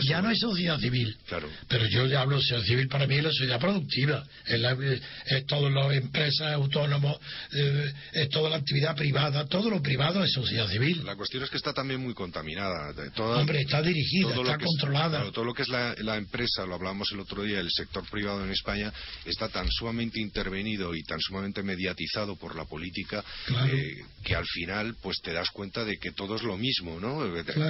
[0.02, 1.16] ya no es sociedad civil.
[1.28, 1.48] Claro.
[1.66, 4.22] Pero yo ya hablo sociedad civil, para mí es la sociedad productiva.
[4.44, 4.76] Es, la,
[5.26, 7.18] es todas las empresas autónomos,
[7.54, 11.06] eh, es toda la actividad privada, todo lo privado es sociedad civil.
[11.06, 12.92] La cuestión es que está también muy contaminada.
[13.16, 15.32] Hombre, está dirigida, está controlada.
[15.32, 18.44] todo lo que es la, la empresa, lo hablábamos el otro día, el sector privado
[18.44, 18.92] en España,
[19.24, 23.24] está tan sumamente intervenido y tan sumamente mediatizado por la política
[23.70, 27.24] eh, que al final pues te das cuenta de que todo es lo mismo, ¿no?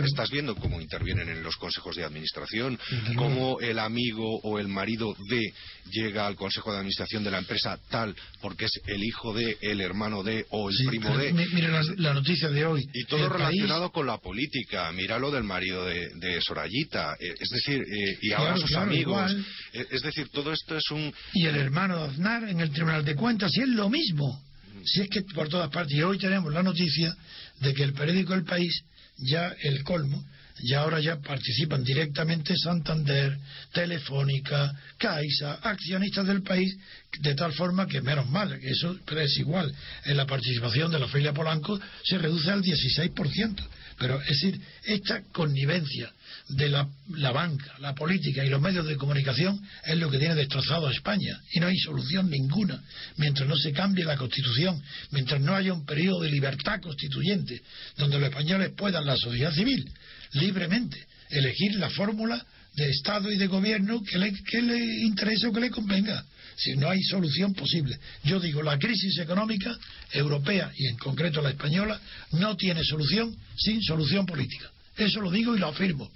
[0.05, 2.79] Estás viendo cómo intervienen en los consejos de administración,
[3.17, 5.53] cómo el amigo o el marido de
[5.91, 9.81] llega al consejo de administración de la empresa tal porque es el hijo de, el
[9.81, 11.33] hermano de o el primo de.
[11.33, 12.85] Mire la, noticia de hoy.
[12.93, 14.91] Y todo relacionado con la política.
[14.93, 17.17] Mira lo del marido de, Sorayita.
[17.19, 19.35] Eh, es decir, eh, y ahora sus amigos.
[19.73, 23.51] Es decir, todo esto es un el hermano de Aznar en el Tribunal de Cuentas,
[23.57, 24.43] y es lo mismo.
[24.85, 27.15] Si es que por todas partes, y hoy tenemos la noticia
[27.61, 28.83] de que el periódico El País,
[29.19, 30.25] ya el colmo,
[30.63, 33.37] ya ahora ya participan directamente Santander,
[33.73, 36.75] Telefónica, Caixa, accionistas del país,
[37.21, 39.73] de tal forma que menos mal, eso es igual,
[40.05, 43.63] en la participación de la familia Polanco se reduce al 16%.
[43.99, 46.13] Pero es decir, esta connivencia
[46.49, 46.87] de la,
[47.33, 51.41] banca, la política y los medios de comunicación es lo que tiene destrozado a España.
[51.53, 52.83] Y no hay solución ninguna
[53.17, 54.83] mientras no se cambie la Constitución,
[55.13, 57.63] mientras no haya un periodo de libertad constituyente
[57.97, 59.91] donde los españoles puedan, la sociedad civil,
[60.33, 65.53] libremente elegir la fórmula de Estado y de gobierno que le, que le interese o
[65.53, 66.25] que le convenga.
[66.57, 67.99] Si no hay solución posible.
[68.25, 69.77] Yo digo, la crisis económica
[70.13, 72.01] europea y en concreto la española
[72.33, 74.71] no tiene solución sin solución política.
[74.97, 76.11] Eso lo digo y lo afirmo.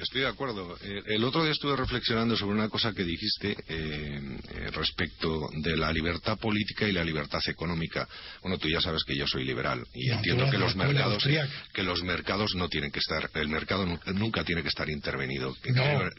[0.00, 0.78] Estoy de acuerdo.
[0.82, 5.76] Eh, el otro día estuve reflexionando sobre una cosa que dijiste eh, eh, respecto de
[5.76, 8.08] la libertad política y la libertad económica.
[8.40, 11.28] Bueno, tú ya sabes que yo soy liberal y entiendo que los mercados
[11.74, 15.54] que los mercados no tienen que estar el mercado nunca tiene que estar intervenido.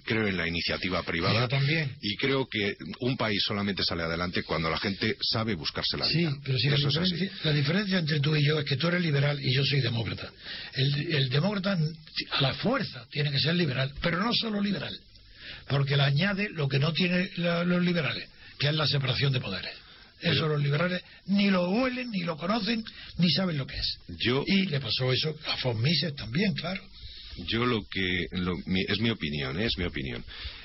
[0.06, 1.96] Creo, en la iniciativa privada también.
[2.02, 6.32] y creo que un país solamente sale adelante cuando la gente sabe buscarse la vida.
[6.32, 9.02] Sí, pero si la, diferencia, la, diferencia, entre tú y yo es que tú eres
[9.02, 10.32] liberal y yo soy demócrata.
[10.74, 11.78] El, el demócrata
[12.32, 13.71] a la fuerza tiene que ser liberal
[14.02, 14.98] pero no solo liberal,
[15.68, 18.30] porque le añade lo que no tienen los liberales,
[18.60, 19.74] que es la separación de poderes.
[20.22, 22.84] Eso los liberales ni lo huelen, ni lo conocen,
[23.18, 24.00] ni saben lo que es.
[24.46, 26.82] y le pasó eso a von Mises también, claro.
[27.48, 28.26] Yo lo que
[28.88, 29.66] es mi opinión, ¿eh?
[29.66, 30.24] es mi opinión.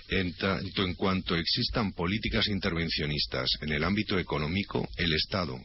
[0.08, 5.58] En tanto en cuanto existan políticas intervencionistas en el ámbito económico, el Estado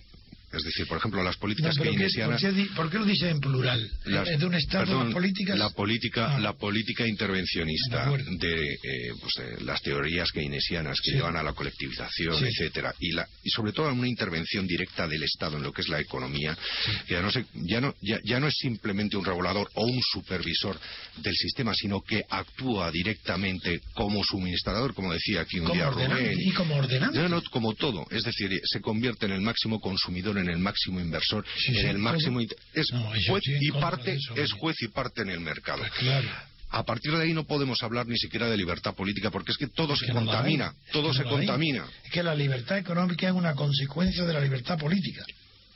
[0.53, 2.41] es decir, por ejemplo, las políticas keynesianas...
[2.75, 3.89] ¿por, qué, lo dice en plural?
[4.05, 5.57] ¿Es de un Estado de políticas?
[5.57, 6.39] La política, ah.
[6.39, 12.93] la política intervencionista de, eh, pues, las teorías keynesianas que llevan a la colectivización, etcétera,
[12.99, 15.89] y, la, y sobre todo a una intervención directa del Estado en lo que es
[15.89, 16.57] la economía,
[17.07, 20.77] que ya no, ya, no, ya, no es simplemente un regulador o un supervisor
[21.17, 26.35] del sistema, sino que actúa directamente como suministrador, como decía aquí un día Rubén.
[26.37, 27.29] Y como ordenante.
[27.29, 28.05] No, como todo.
[28.11, 32.41] Es decir, se convierte en el máximo consumidor en el máximo inversor, en el máximo
[32.41, 32.91] es
[33.27, 35.83] juez y parte es juez y parte en el mercado.
[35.99, 36.25] Pues
[36.73, 39.67] a partir de ahí no podemos hablar ni siquiera de libertad política porque es que
[39.67, 41.85] todo se contamina, todo se contamina.
[42.05, 45.23] Es que la libertad económica es una consecuencia de la libertad política.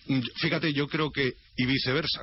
[0.08, 2.22] Mm, fíjate, yo creo que y viceversa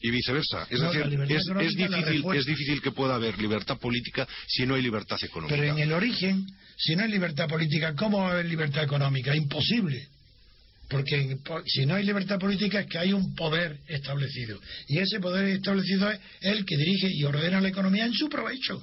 [0.00, 0.66] y viceversa.
[0.70, 5.18] Es decir, es, difícil, es difícil que pueda haber libertad política si no hay libertad
[5.22, 5.56] económica.
[5.56, 6.46] Pero en el origen,
[6.76, 9.34] si no hay libertad política, ¿cómo va a haber libertad económica?
[9.34, 10.08] Imposible.
[10.88, 14.58] Porque si no hay libertad política es que hay un poder establecido.
[14.88, 18.82] Y ese poder establecido es el que dirige y ordena la economía en su provecho.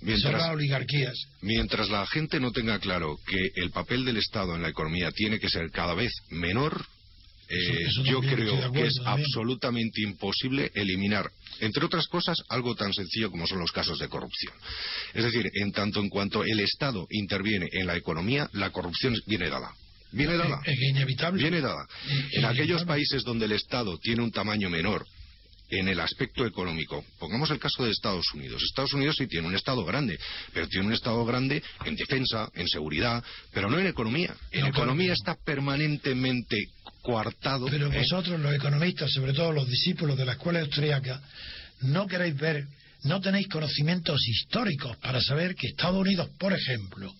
[0.00, 1.14] Mientras, Son las oligarquías.
[1.40, 5.40] Mientras la gente no tenga claro que el papel del Estado en la economía tiene
[5.40, 6.84] que ser cada vez menor,
[7.48, 11.30] eh, yo creo que es absolutamente imposible eliminar,
[11.60, 14.52] entre otras cosas, algo tan sencillo como son los casos de corrupción.
[15.14, 19.48] Es decir, en tanto en cuanto el Estado interviene en la economía, la corrupción viene
[19.48, 19.72] dada.
[20.12, 20.60] Viene dada.
[20.64, 21.42] Es inevitable.
[21.42, 21.86] Viene dada.
[22.32, 25.04] en aquellos países donde el Estado tiene un tamaño menor
[25.70, 27.04] en el aspecto económico.
[27.18, 28.62] Pongamos el caso de Estados Unidos.
[28.62, 30.18] Estados Unidos sí tiene un Estado grande,
[30.52, 34.34] pero tiene un Estado grande en defensa, en seguridad, pero no en economía.
[34.50, 36.56] En economía está permanentemente
[37.02, 37.66] coartado.
[37.66, 37.98] Pero ¿eh?
[37.98, 41.20] vosotros, los economistas, sobre todo los discípulos de la escuela austríaca,
[41.82, 42.66] no queréis ver,
[43.04, 47.12] no tenéis conocimientos históricos para saber que Estados Unidos, por ejemplo,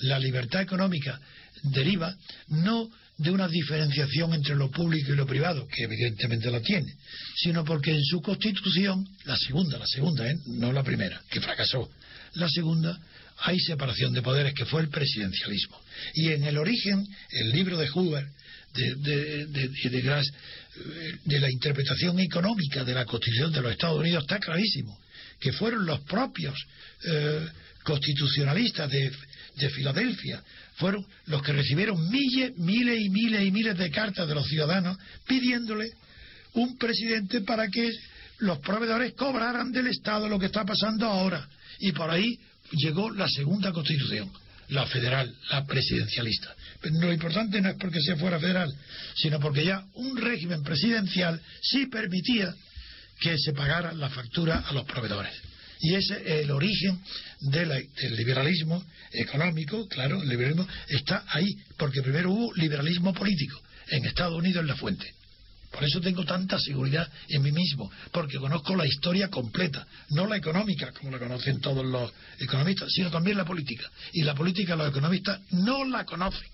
[0.00, 1.20] la libertad económica
[1.62, 2.14] deriva
[2.48, 6.94] no de una diferenciación entre lo público y lo privado, que evidentemente la tiene,
[7.36, 10.36] sino porque en su constitución, la segunda, la segunda, ¿eh?
[10.46, 11.90] no la primera, que fracasó,
[12.34, 12.98] la segunda,
[13.38, 15.80] hay separación de poderes, que fue el presidencialismo.
[16.14, 18.26] Y en el origen, el libro de Hoover,
[18.74, 20.22] de, de, de, de,
[21.24, 24.98] de la interpretación económica de la Constitución de los Estados Unidos está clarísimo,
[25.40, 26.54] que fueron los propios
[27.04, 27.46] eh,
[27.82, 29.10] constitucionalistas de,
[29.56, 30.42] de Filadelfia
[30.76, 34.98] fueron los que recibieron miles, miles y miles y miles de cartas de los ciudadanos
[35.26, 35.90] pidiéndole
[36.54, 37.90] un presidente para que
[38.38, 41.48] los proveedores cobraran del Estado lo que está pasando ahora.
[41.78, 42.38] Y por ahí
[42.72, 44.30] llegó la segunda constitución,
[44.68, 46.54] la federal, la presidencialista.
[46.80, 48.72] Pero lo importante no es porque sea fuera federal,
[49.14, 52.54] sino porque ya un régimen presidencial sí permitía
[53.20, 55.32] que se pagara la factura a los proveedores.
[55.80, 57.00] Y ese es el origen
[57.40, 64.36] del liberalismo económico, claro, el liberalismo está ahí, porque primero hubo liberalismo político en Estados
[64.36, 65.12] Unidos en la fuente.
[65.70, 70.36] Por eso tengo tanta seguridad en mí mismo, porque conozco la historia completa, no la
[70.36, 73.90] económica, como la conocen todos los economistas, sino también la política.
[74.12, 76.48] Y la política los economistas no la conocen.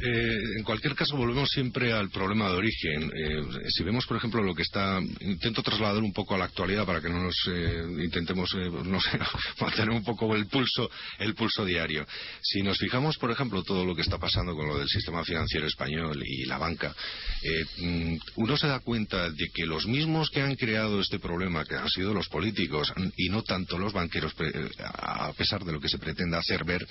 [0.00, 3.10] Eh, en cualquier caso, volvemos siempre al problema de origen.
[3.16, 5.00] Eh, si vemos, por ejemplo, lo que está.
[5.20, 9.18] Intento trasladar un poco a la actualidad para que no nos eh, intentemos, no sé,
[9.60, 12.06] mantener un poco el pulso, el pulso diario.
[12.42, 15.66] Si nos fijamos, por ejemplo, todo lo que está pasando con lo del sistema financiero
[15.66, 16.94] español y la banca,
[17.78, 21.74] mm, uno se da cuenta de que los mismos que han creado este problema, que
[21.74, 24.34] han sido los políticos y no tanto los banqueros,
[24.92, 26.86] a pesar de lo que se pretende hacer ver,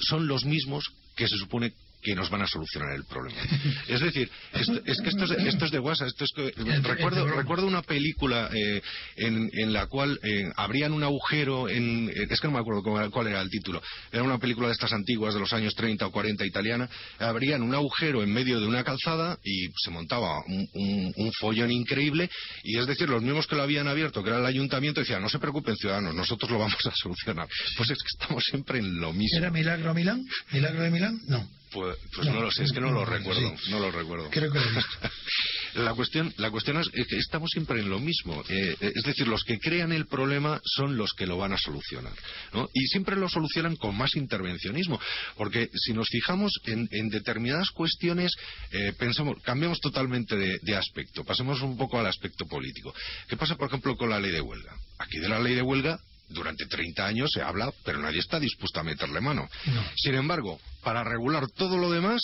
[0.00, 0.84] son los mismos
[1.16, 1.72] que se supone
[2.06, 3.36] que nos van a solucionar el problema.
[3.88, 6.08] Es decir, es que esto es, esto es de WhatsApp.
[6.08, 8.80] Esto es que, recuerdo, recuerdo una película eh,
[9.16, 12.08] en, la cual eh, abrían un agujero en...
[12.08, 13.82] Eh, es que no me acuerdo cuál era el título.
[14.12, 16.88] Era una película de estas antiguas de los años 30 o 40 italiana.
[17.18, 22.30] Abrían un agujero en medio de una calzada y se montaba un, un, follón increíble.
[22.62, 25.28] Y es decir, los mismos que lo habían abierto, que era el ayuntamiento, decían, no
[25.28, 27.48] se preocupen ciudadanos, nosotros lo vamos a solucionar.
[27.76, 29.38] Pues es que estamos siempre en lo mismo.
[29.38, 30.24] ¿Era Milagro Milán?
[30.52, 31.20] ¿Milagro de Milán?
[31.26, 31.48] No.
[31.76, 34.30] Pues, pues no, lo sé, es que no, lo recuerdo, no lo recuerdo.
[34.30, 34.98] Creo que lo he visto.
[35.74, 38.42] la cuestión, la cuestión es que estamos siempre en lo mismo.
[38.48, 42.14] Eh, es decir, los que crean el problema son los que lo van a solucionar.
[42.72, 44.98] Y siempre lo solucionan con más intervencionismo.
[45.36, 48.32] Porque si nos fijamos en, determinadas cuestiones,
[48.70, 51.24] eh, pensamos, cambiamos totalmente de, de aspecto.
[51.24, 52.94] Pasemos un poco al aspecto político.
[53.28, 54.74] ¿Qué pasa, por ejemplo, con la ley de huelga?
[54.96, 58.80] Aquí de la ley de huelga durante 30 años se habla, pero nadie está dispuesto
[58.80, 59.48] a meterle mano.
[59.96, 62.22] Sin embargo, para regular todo lo demás,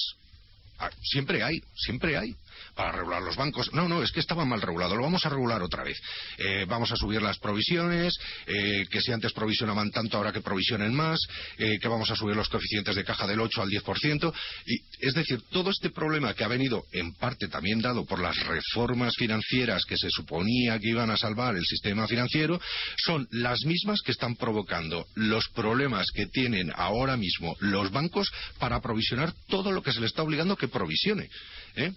[0.78, 2.34] ah, siempre hay, siempre hay
[2.74, 3.72] para regular los bancos.
[3.72, 5.98] No, no, es que estaba mal regulado, lo vamos a regular otra vez.
[6.38, 8.14] Eh, vamos a subir las provisiones,
[8.46, 11.20] eh, que si antes provisionaban tanto, ahora que provisionen más,
[11.58, 14.32] eh, que vamos a subir los coeficientes de caja del 8 al 10%.
[14.66, 18.38] Y, es decir, todo este problema que ha venido en parte también dado por las
[18.46, 22.60] reformas financieras que se suponía que iban a salvar el sistema financiero,
[22.96, 28.80] son las mismas que están provocando los problemas que tienen ahora mismo los bancos para
[28.80, 31.28] provisionar todo lo que se les está obligando que provisione.
[31.76, 31.92] ¿eh?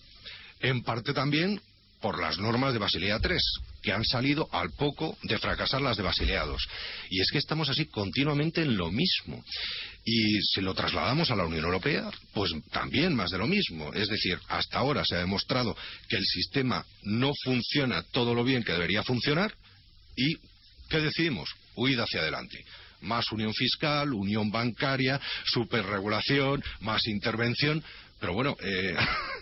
[0.60, 1.60] En parte también
[2.02, 3.38] por las normas de Basilea III,
[3.82, 6.56] que han salido al poco de fracasar las de Basilea II.
[7.10, 9.44] Y es que estamos así continuamente en lo mismo.
[10.04, 13.92] Y si lo trasladamos a la Unión Europea, pues también más de lo mismo.
[13.94, 15.76] Es decir, hasta ahora se ha demostrado
[16.08, 19.56] que el sistema no funciona todo lo bien que debería funcionar
[20.16, 20.36] y
[20.90, 21.50] ¿qué decidimos?
[21.76, 22.64] Huida hacia adelante
[23.02, 27.84] más unión fiscal, unión bancaria, superregulación, más intervención.
[28.20, 28.96] Pero bueno, eh,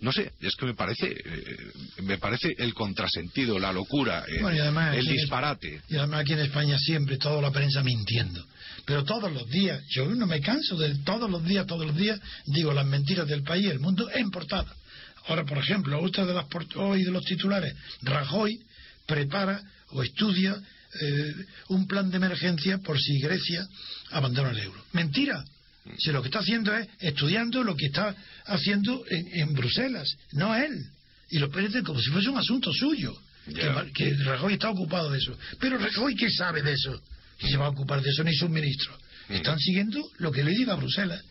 [0.00, 1.56] no sé, es que me parece, eh,
[2.02, 4.40] me parece el contrasentido, la locura, eh,
[4.94, 5.82] el disparate.
[5.88, 8.44] y además aquí en España siempre toda la prensa mintiendo.
[8.84, 12.20] Pero todos los días, yo no me canso de todos los días, todos los días,
[12.46, 14.72] digo las mentiras del país, el mundo en portada.
[15.26, 18.58] Ahora, por ejemplo, usted de las hoy de los titulares, Rajoy
[19.06, 20.56] prepara o estudia
[21.68, 23.66] un plan de emergencia por si Grecia
[24.10, 24.82] abandona el euro.
[24.92, 25.44] Mentira.
[25.96, 28.14] Si lo que está haciendo es estudiando lo que está
[28.46, 30.84] haciendo en, Bruselas, no él.
[31.30, 33.16] Y lo parece como si fuese un asunto suyo.
[33.94, 35.36] Que, Rajoy está ocupado de eso.
[35.58, 37.00] Pero Rajoy, ¿qué sabe de eso?
[37.38, 38.98] Que se va a ocupar de eso ni sus ministros.
[39.28, 39.34] Mm.
[39.34, 41.22] Están siguiendo lo que le diga Bruselas,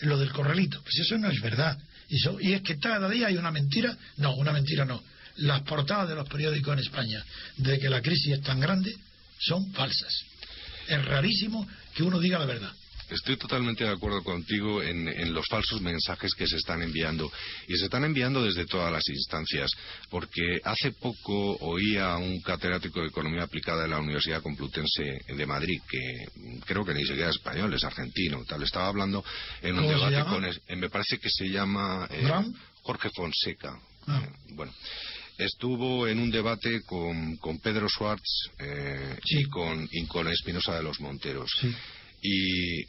[0.00, 0.80] lo del corralito.
[0.82, 1.78] Pues eso no es verdad.
[2.08, 2.16] Y,
[2.48, 3.96] y es que cada día hay una mentira.
[4.16, 5.02] No, una mentira no.
[5.36, 7.24] Las portadas de los periódicos en España
[7.56, 8.94] de que la crisis es tan grande
[9.38, 10.24] son falsas.
[10.88, 12.72] Es rarísimo que uno diga la verdad.
[13.10, 17.30] Estoy totalmente de acuerdo contigo en, los falsos mensajes que se están enviando.
[17.66, 19.70] Y se están enviando desde todas las instancias.
[20.08, 25.46] Porque hace poco oía a un catedrático de Economía Aplicada de la Universidad Complutense de
[25.46, 28.62] Madrid, que creo que ni siquiera es español, es argentino, tal.
[28.62, 29.24] Estaba hablando
[29.62, 30.78] en un debate con.
[30.78, 32.06] me parece que se llama.
[32.10, 32.30] Eh,
[32.82, 33.78] Jorge Fonseca.
[34.06, 34.22] Ah.
[34.24, 34.72] Eh, bueno
[35.36, 41.00] estuvo en un debate con, Pedro Schwartz eh, y, con, y con Espinosa de los
[41.00, 41.50] Monteros.
[41.58, 41.74] Sí
[42.22, 42.84] y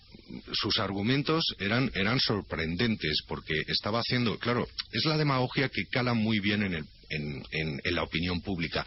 [0.54, 6.40] sus argumentos eran, eran sorprendentes porque estaba haciendo, claro, es la demagogia que cala muy
[6.40, 8.86] bien en el en, la opinión pública,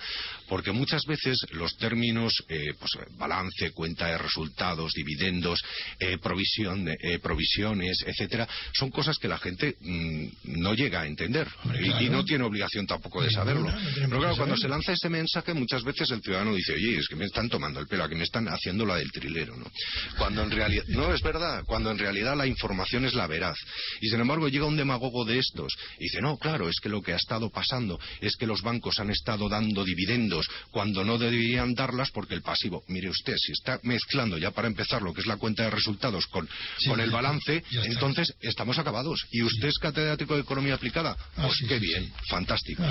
[0.49, 5.63] porque muchas veces los términos eh, pues, balance, cuenta de resultados, dividendos,
[5.99, 11.49] eh, provisión, eh, provisiones, etcétera, son cosas que la gente mm, no llega a entender
[11.81, 13.73] y, no tiene obligación tampoco de saberlo.
[13.95, 17.17] Pero claro, cuando se lanza ese mensaje, muchas veces el ciudadano dice, oye, es que
[17.17, 19.71] me están tomando el pelo, que me están haciendo la del trilero, ¿no?
[20.19, 23.57] Cuando en realidad, no es verdad, cuando en realidad la información es la veraz.
[24.01, 27.03] Y sin embargo llega un demagogo de estos y dice, no, claro, es que lo
[27.03, 31.75] que ha estado pasando es que los bancos han estado dando dividendos cuando no deberían
[31.75, 35.27] darlas porque el pasivo, mire usted, si está mezclando ya para empezar lo que es
[35.27, 36.49] la cuenta de resultados con,
[36.87, 39.27] con el balance, entonces estamos acabados.
[39.31, 41.17] ¿Y usted es catedrático de economía aplicada?
[41.37, 42.83] Ah, pues qué bien, fantástico.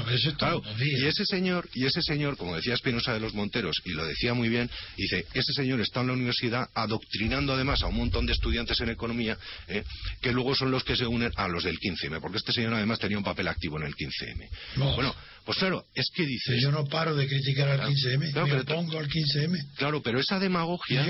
[0.79, 4.33] y ese señor, y ese señor, como decía Espinosa de los Monteros, y lo decía
[4.33, 8.33] muy bien, dice, ese señor está en la universidad adoctrinando además a un montón de
[8.33, 9.37] estudiantes en economía,
[9.67, 9.83] eh,
[10.21, 12.99] que luego son los que se unen a los del 15M, porque este señor además
[12.99, 14.49] tenía un papel activo en el 15M.
[14.95, 15.12] Bueno,
[15.45, 16.61] pues claro, es que dices...
[16.61, 19.75] Yo no paro de criticar al 15M, me opongo al 15M.
[19.75, 21.05] Claro, pero esa demagogia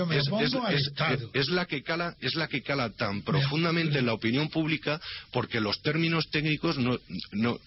[1.33, 4.99] es, la que cala, es la que cala tan profundamente en la opinión pública
[5.31, 6.99] porque los términos técnicos no,
[7.31, 7.59] no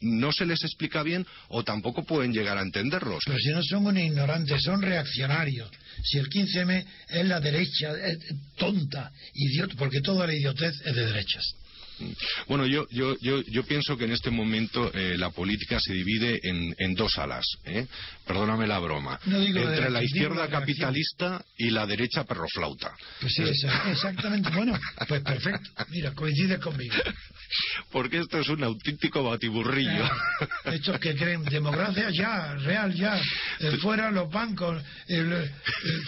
[0.00, 3.22] no se les explica bien o tampoco pueden llegar a entenderlos.
[3.26, 5.70] Pero si no son unos ignorantes, son reaccionarios.
[6.04, 8.18] Si el 15M es la derecha es
[8.56, 11.54] tonta, idiota, porque toda la idiotez es de derechas.
[12.46, 16.40] Bueno, yo, yo, yo, yo pienso que en este momento eh, la política se divide
[16.42, 17.44] en, en dos alas.
[17.64, 17.86] ¿eh?
[18.26, 19.18] Perdóname la broma.
[19.26, 22.92] No digo Entre la digo izquierda capitalista y la derecha perroflauta.
[23.20, 23.42] Pues sí,
[23.90, 24.50] exactamente.
[24.50, 24.78] Bueno,
[25.08, 25.70] pues perfecto.
[25.88, 26.94] Mira, coincide conmigo.
[27.90, 30.04] Porque esto es un auténtico batiburrillo.
[30.04, 33.20] Ah, Estos que creen democracia ya, real ya,
[33.60, 35.50] eh, fuera los bancos, eh,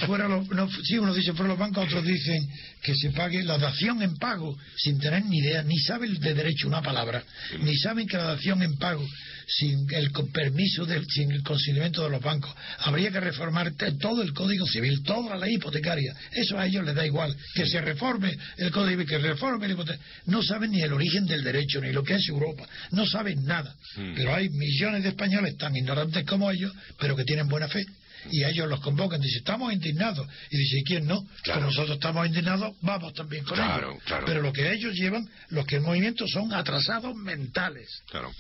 [0.07, 2.49] fuera los, no, sí, unos dicen fuera los bancos, otros dicen
[2.83, 6.67] que se pague la dación en pago sin tener ni idea, ni saben de derecho
[6.67, 7.23] una palabra,
[7.61, 9.07] ni saben que la dación en pago
[9.47, 14.33] sin el permiso, del, sin el consentimiento de los bancos, habría que reformar todo el
[14.33, 16.15] Código Civil, toda la ley hipotecaria.
[16.33, 19.67] Eso a ellos les da igual, que se reforme el Código Civil, que se reforme
[19.67, 20.05] el hipotecario.
[20.27, 23.75] No saben ni el origen del derecho, ni lo que es Europa, no saben nada.
[23.95, 27.85] Pero hay millones de españoles tan ignorantes como ellos, pero que tienen buena fe.
[28.31, 30.27] Y ellos los convocan, dicen, estamos indignados.
[30.51, 31.27] Y dice, ¿y quién no?
[31.43, 31.63] Claro.
[31.63, 34.03] Nosotros estamos indignados, vamos también con Claro, ellos.
[34.05, 34.27] claro.
[34.27, 37.89] Pero lo que ellos llevan, los que el movimiento son atrasados mentales.
[38.11, 38.31] Claro.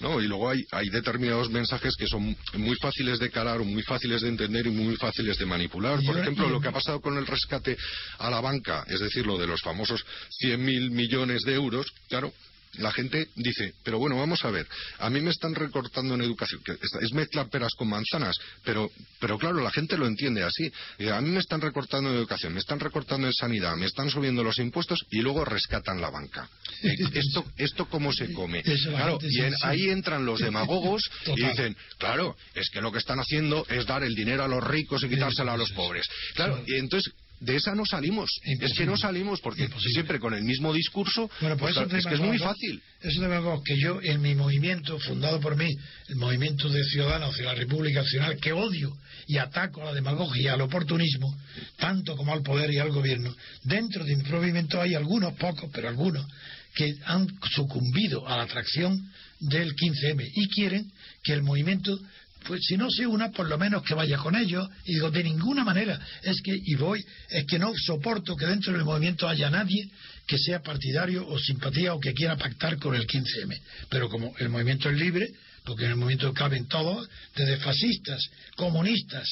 [0.00, 4.22] No, y luego hay, hay determinados mensajes que son muy fáciles de calar, muy fáciles
[4.22, 6.00] de entender y muy fáciles de manipular.
[6.02, 7.76] Por ejemplo, lo que ha pasado con el rescate
[8.18, 10.04] a la banca, es decir, lo de los famosos
[10.42, 12.32] 100.000 millones de euros, claro.
[12.78, 14.66] La gente dice, pero bueno, vamos a ver,
[14.98, 19.38] a mí me están recortando en educación, que es, mezclar peras con manzanas, pero, pero
[19.38, 20.70] claro, la gente lo entiende así.
[20.98, 24.10] Eh, A mí me están recortando en educación, me están recortando en sanidad, me están
[24.10, 26.48] subiendo los impuestos y luego rescatan la banca.
[26.82, 28.62] Eh, ¿Esto, esto cómo se come?
[28.62, 33.18] Claro, y en- ahí entran los demagogos y dicen, claro, es que lo que están
[33.20, 36.06] haciendo es dar el dinero a los ricos y quitárselo a los pobres.
[36.34, 38.30] Claro, y entonces de esa no salimos.
[38.42, 39.92] Es que no salimos porque Imposible.
[39.92, 42.82] siempre con el mismo discurso, Bueno, pues pues, es que es muy fácil.
[43.02, 45.68] De demagogos que yo, en mi movimiento, fundado por mí,
[46.08, 50.42] el movimiento de ciudadanos hacia la República Nacional, que odio y ataco a la demagogia
[50.42, 51.36] y al oportunismo,
[51.76, 53.34] tanto como al poder y al gobierno,
[53.64, 56.26] dentro de mi movimiento hay algunos, pocos, pero algunos,
[56.74, 59.10] que han sucumbido a la atracción
[59.40, 60.90] del 15M y quieren
[61.22, 61.98] que el movimiento
[62.46, 64.68] pues si no se una, por lo menos que vaya con ellos.
[64.84, 68.72] Y digo, de ninguna manera, es que, y voy, es que no soporto que dentro
[68.72, 69.88] del movimiento haya nadie
[70.26, 73.60] que sea partidario o simpatía o que quiera pactar con el 15M.
[73.88, 75.28] Pero como el movimiento es libre,
[75.64, 78.22] porque en el movimiento caben todos, desde fascistas,
[78.56, 79.28] comunistas,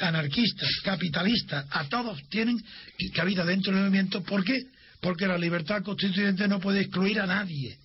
[0.00, 2.62] anarquistas, capitalistas, a todos tienen
[3.14, 4.22] cabida dentro del movimiento.
[4.22, 4.64] ¿Por qué?
[5.00, 7.78] Porque la libertad constituyente no puede excluir a nadie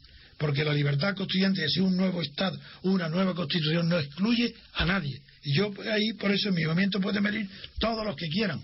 [0.43, 5.21] porque la libertad constituyente, si un nuevo Estado, una nueva Constitución, no excluye a nadie.
[5.41, 8.61] Y yo ahí, por eso en mi movimiento pueden venir todos los que quieran.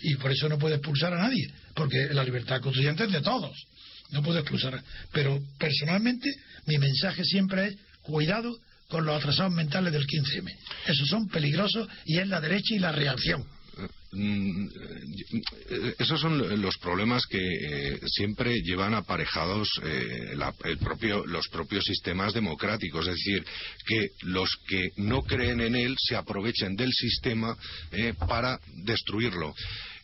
[0.00, 3.54] Y por eso no puede expulsar a nadie, porque la libertad constituyente es de todos.
[4.10, 4.82] No puede expulsar.
[5.12, 8.58] Pero personalmente, mi mensaje siempre es cuidado
[8.88, 10.50] con los atrasados mentales del 15M.
[10.86, 13.44] Esos son peligrosos y es la derecha y la reacción.
[14.10, 14.66] Mm,
[15.70, 20.32] eh, Esos son los problemas que eh, siempre llevan aparejados eh,
[20.64, 23.44] el propio- los propios sistemas democráticos, es decir,
[23.86, 27.54] que los que no creen en él se aprovechen del sistema
[28.26, 29.54] para destruirlo.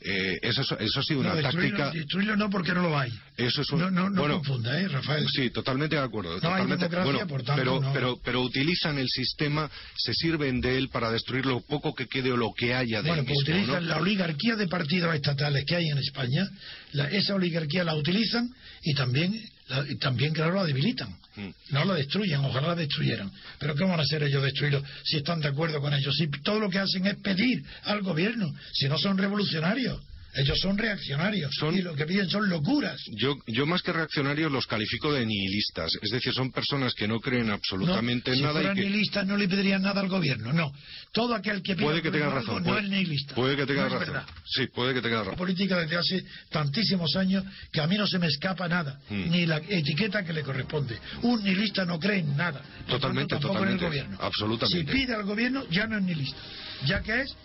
[0.01, 1.99] Eh, eso, es- eso ha sido No, una destruirlo, táctica.
[1.99, 3.11] destruirlo no porque no lo hay.
[3.37, 5.27] Eso es un- No, no, no bueno, confunda, ¿eh, Rafael?
[5.35, 6.31] Sí, totalmente de acuerdo.
[6.31, 7.93] No hay totalmente, democracia, bueno, por tanto, pero, no.
[7.93, 12.33] pero, pero utilizan el sistema, se sirven de él para destruir lo poco que quede
[12.33, 15.65] o lo que haya de Bueno, él pues mismo, utilizan la oligarquía de partidos estatales
[15.67, 16.49] que hay en España,
[16.93, 18.51] la- esa oligarquía la utilizan
[18.83, 19.35] y también,
[19.69, 21.09] la- y también claro, la debilitan.
[21.37, 21.49] Mm.
[21.71, 23.31] No la destruyen, ojalá la destruyeran.
[23.59, 26.15] Pero ¿qué van a hacer ellos destruirlo si están de acuerdo con ellos?
[26.17, 30.01] Si todo lo que hacen es pedir al gobierno, si no son revolucionarios.
[30.37, 33.01] Ellos son reaccionarios Son- y lo que piden son locuras.
[33.13, 37.21] Yo, yo más que reaccionarios los califico de nihilistas, es decir, son personas que no
[37.21, 40.09] creen absolutamente no, en si nada fueran y que nihilistas no le pedirían nada al
[40.09, 40.73] gobierno, no.
[41.13, 43.35] Todo aquel que pida puede que gobierno razón, no puede, es nihilista.
[43.35, 45.39] puede que tengas No es razón, sí, puede que tengas la razón.
[45.39, 49.31] política desde hace tantísimos años que a mí no se me escapa nada, Mm.
[49.31, 50.99] ni la etiqueta que le corresponde.
[51.23, 52.61] Un nihilista no cree en nada.
[52.89, 54.19] Totalmente, tanto, tampoco en el totalmente, gobierno.
[54.21, 54.93] absolutamente.
[54.93, 56.39] Si pide al gobierno, ya no es nihilista,
[56.87, 57.37] ya que es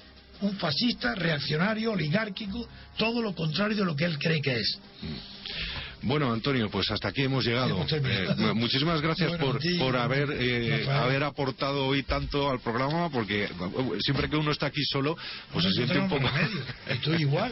[0.41, 2.67] un fascista, reaccionario, oligárquico,
[2.97, 4.79] todo lo contrario de lo que él cree que es.
[6.01, 7.85] Bueno, Antonio, pues hasta aquí hemos llegado.
[7.91, 13.09] Eh, mu- muchísimas gracias Bueno, por, por haber, eh, haber aportado hoy tanto al programa,
[13.09, 13.49] porque eh,
[13.99, 15.17] siempre que uno está aquí solo,
[15.51, 16.27] pues se siente un poco...
[16.27, 16.61] remedio.
[16.87, 17.51] Estoy igual.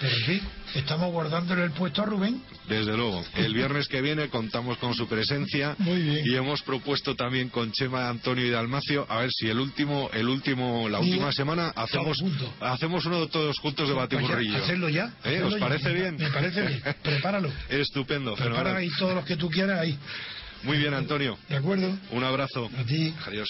[0.00, 0.40] Pero fin,
[0.74, 2.42] estamos guardándole el puesto a Rubén.
[2.68, 3.24] Desde luego.
[3.36, 6.26] El viernes que viene contamos con su presencia Muy bien.
[6.26, 10.28] y hemos propuesto también con Chema, Antonio y Dalmacio a ver si el último, el
[10.28, 12.18] último, la última semana hacemos,
[12.60, 14.56] hacemos uno de todos juntos de batiburrillo.
[14.62, 15.14] hacerlo ya.
[15.24, 15.40] ¿Eh?
[15.42, 16.16] ¿Os parece bien?
[16.16, 16.82] Me parece bien.
[17.02, 17.52] Prepáralo.
[17.80, 19.98] Estupendo, Prepara ahí todos los que tú quieras ahí.
[20.62, 21.38] Muy bien, Antonio.
[21.48, 21.96] ¿De acuerdo?
[22.10, 22.70] Un abrazo.
[22.76, 23.14] A ti.
[23.26, 23.48] Adiós.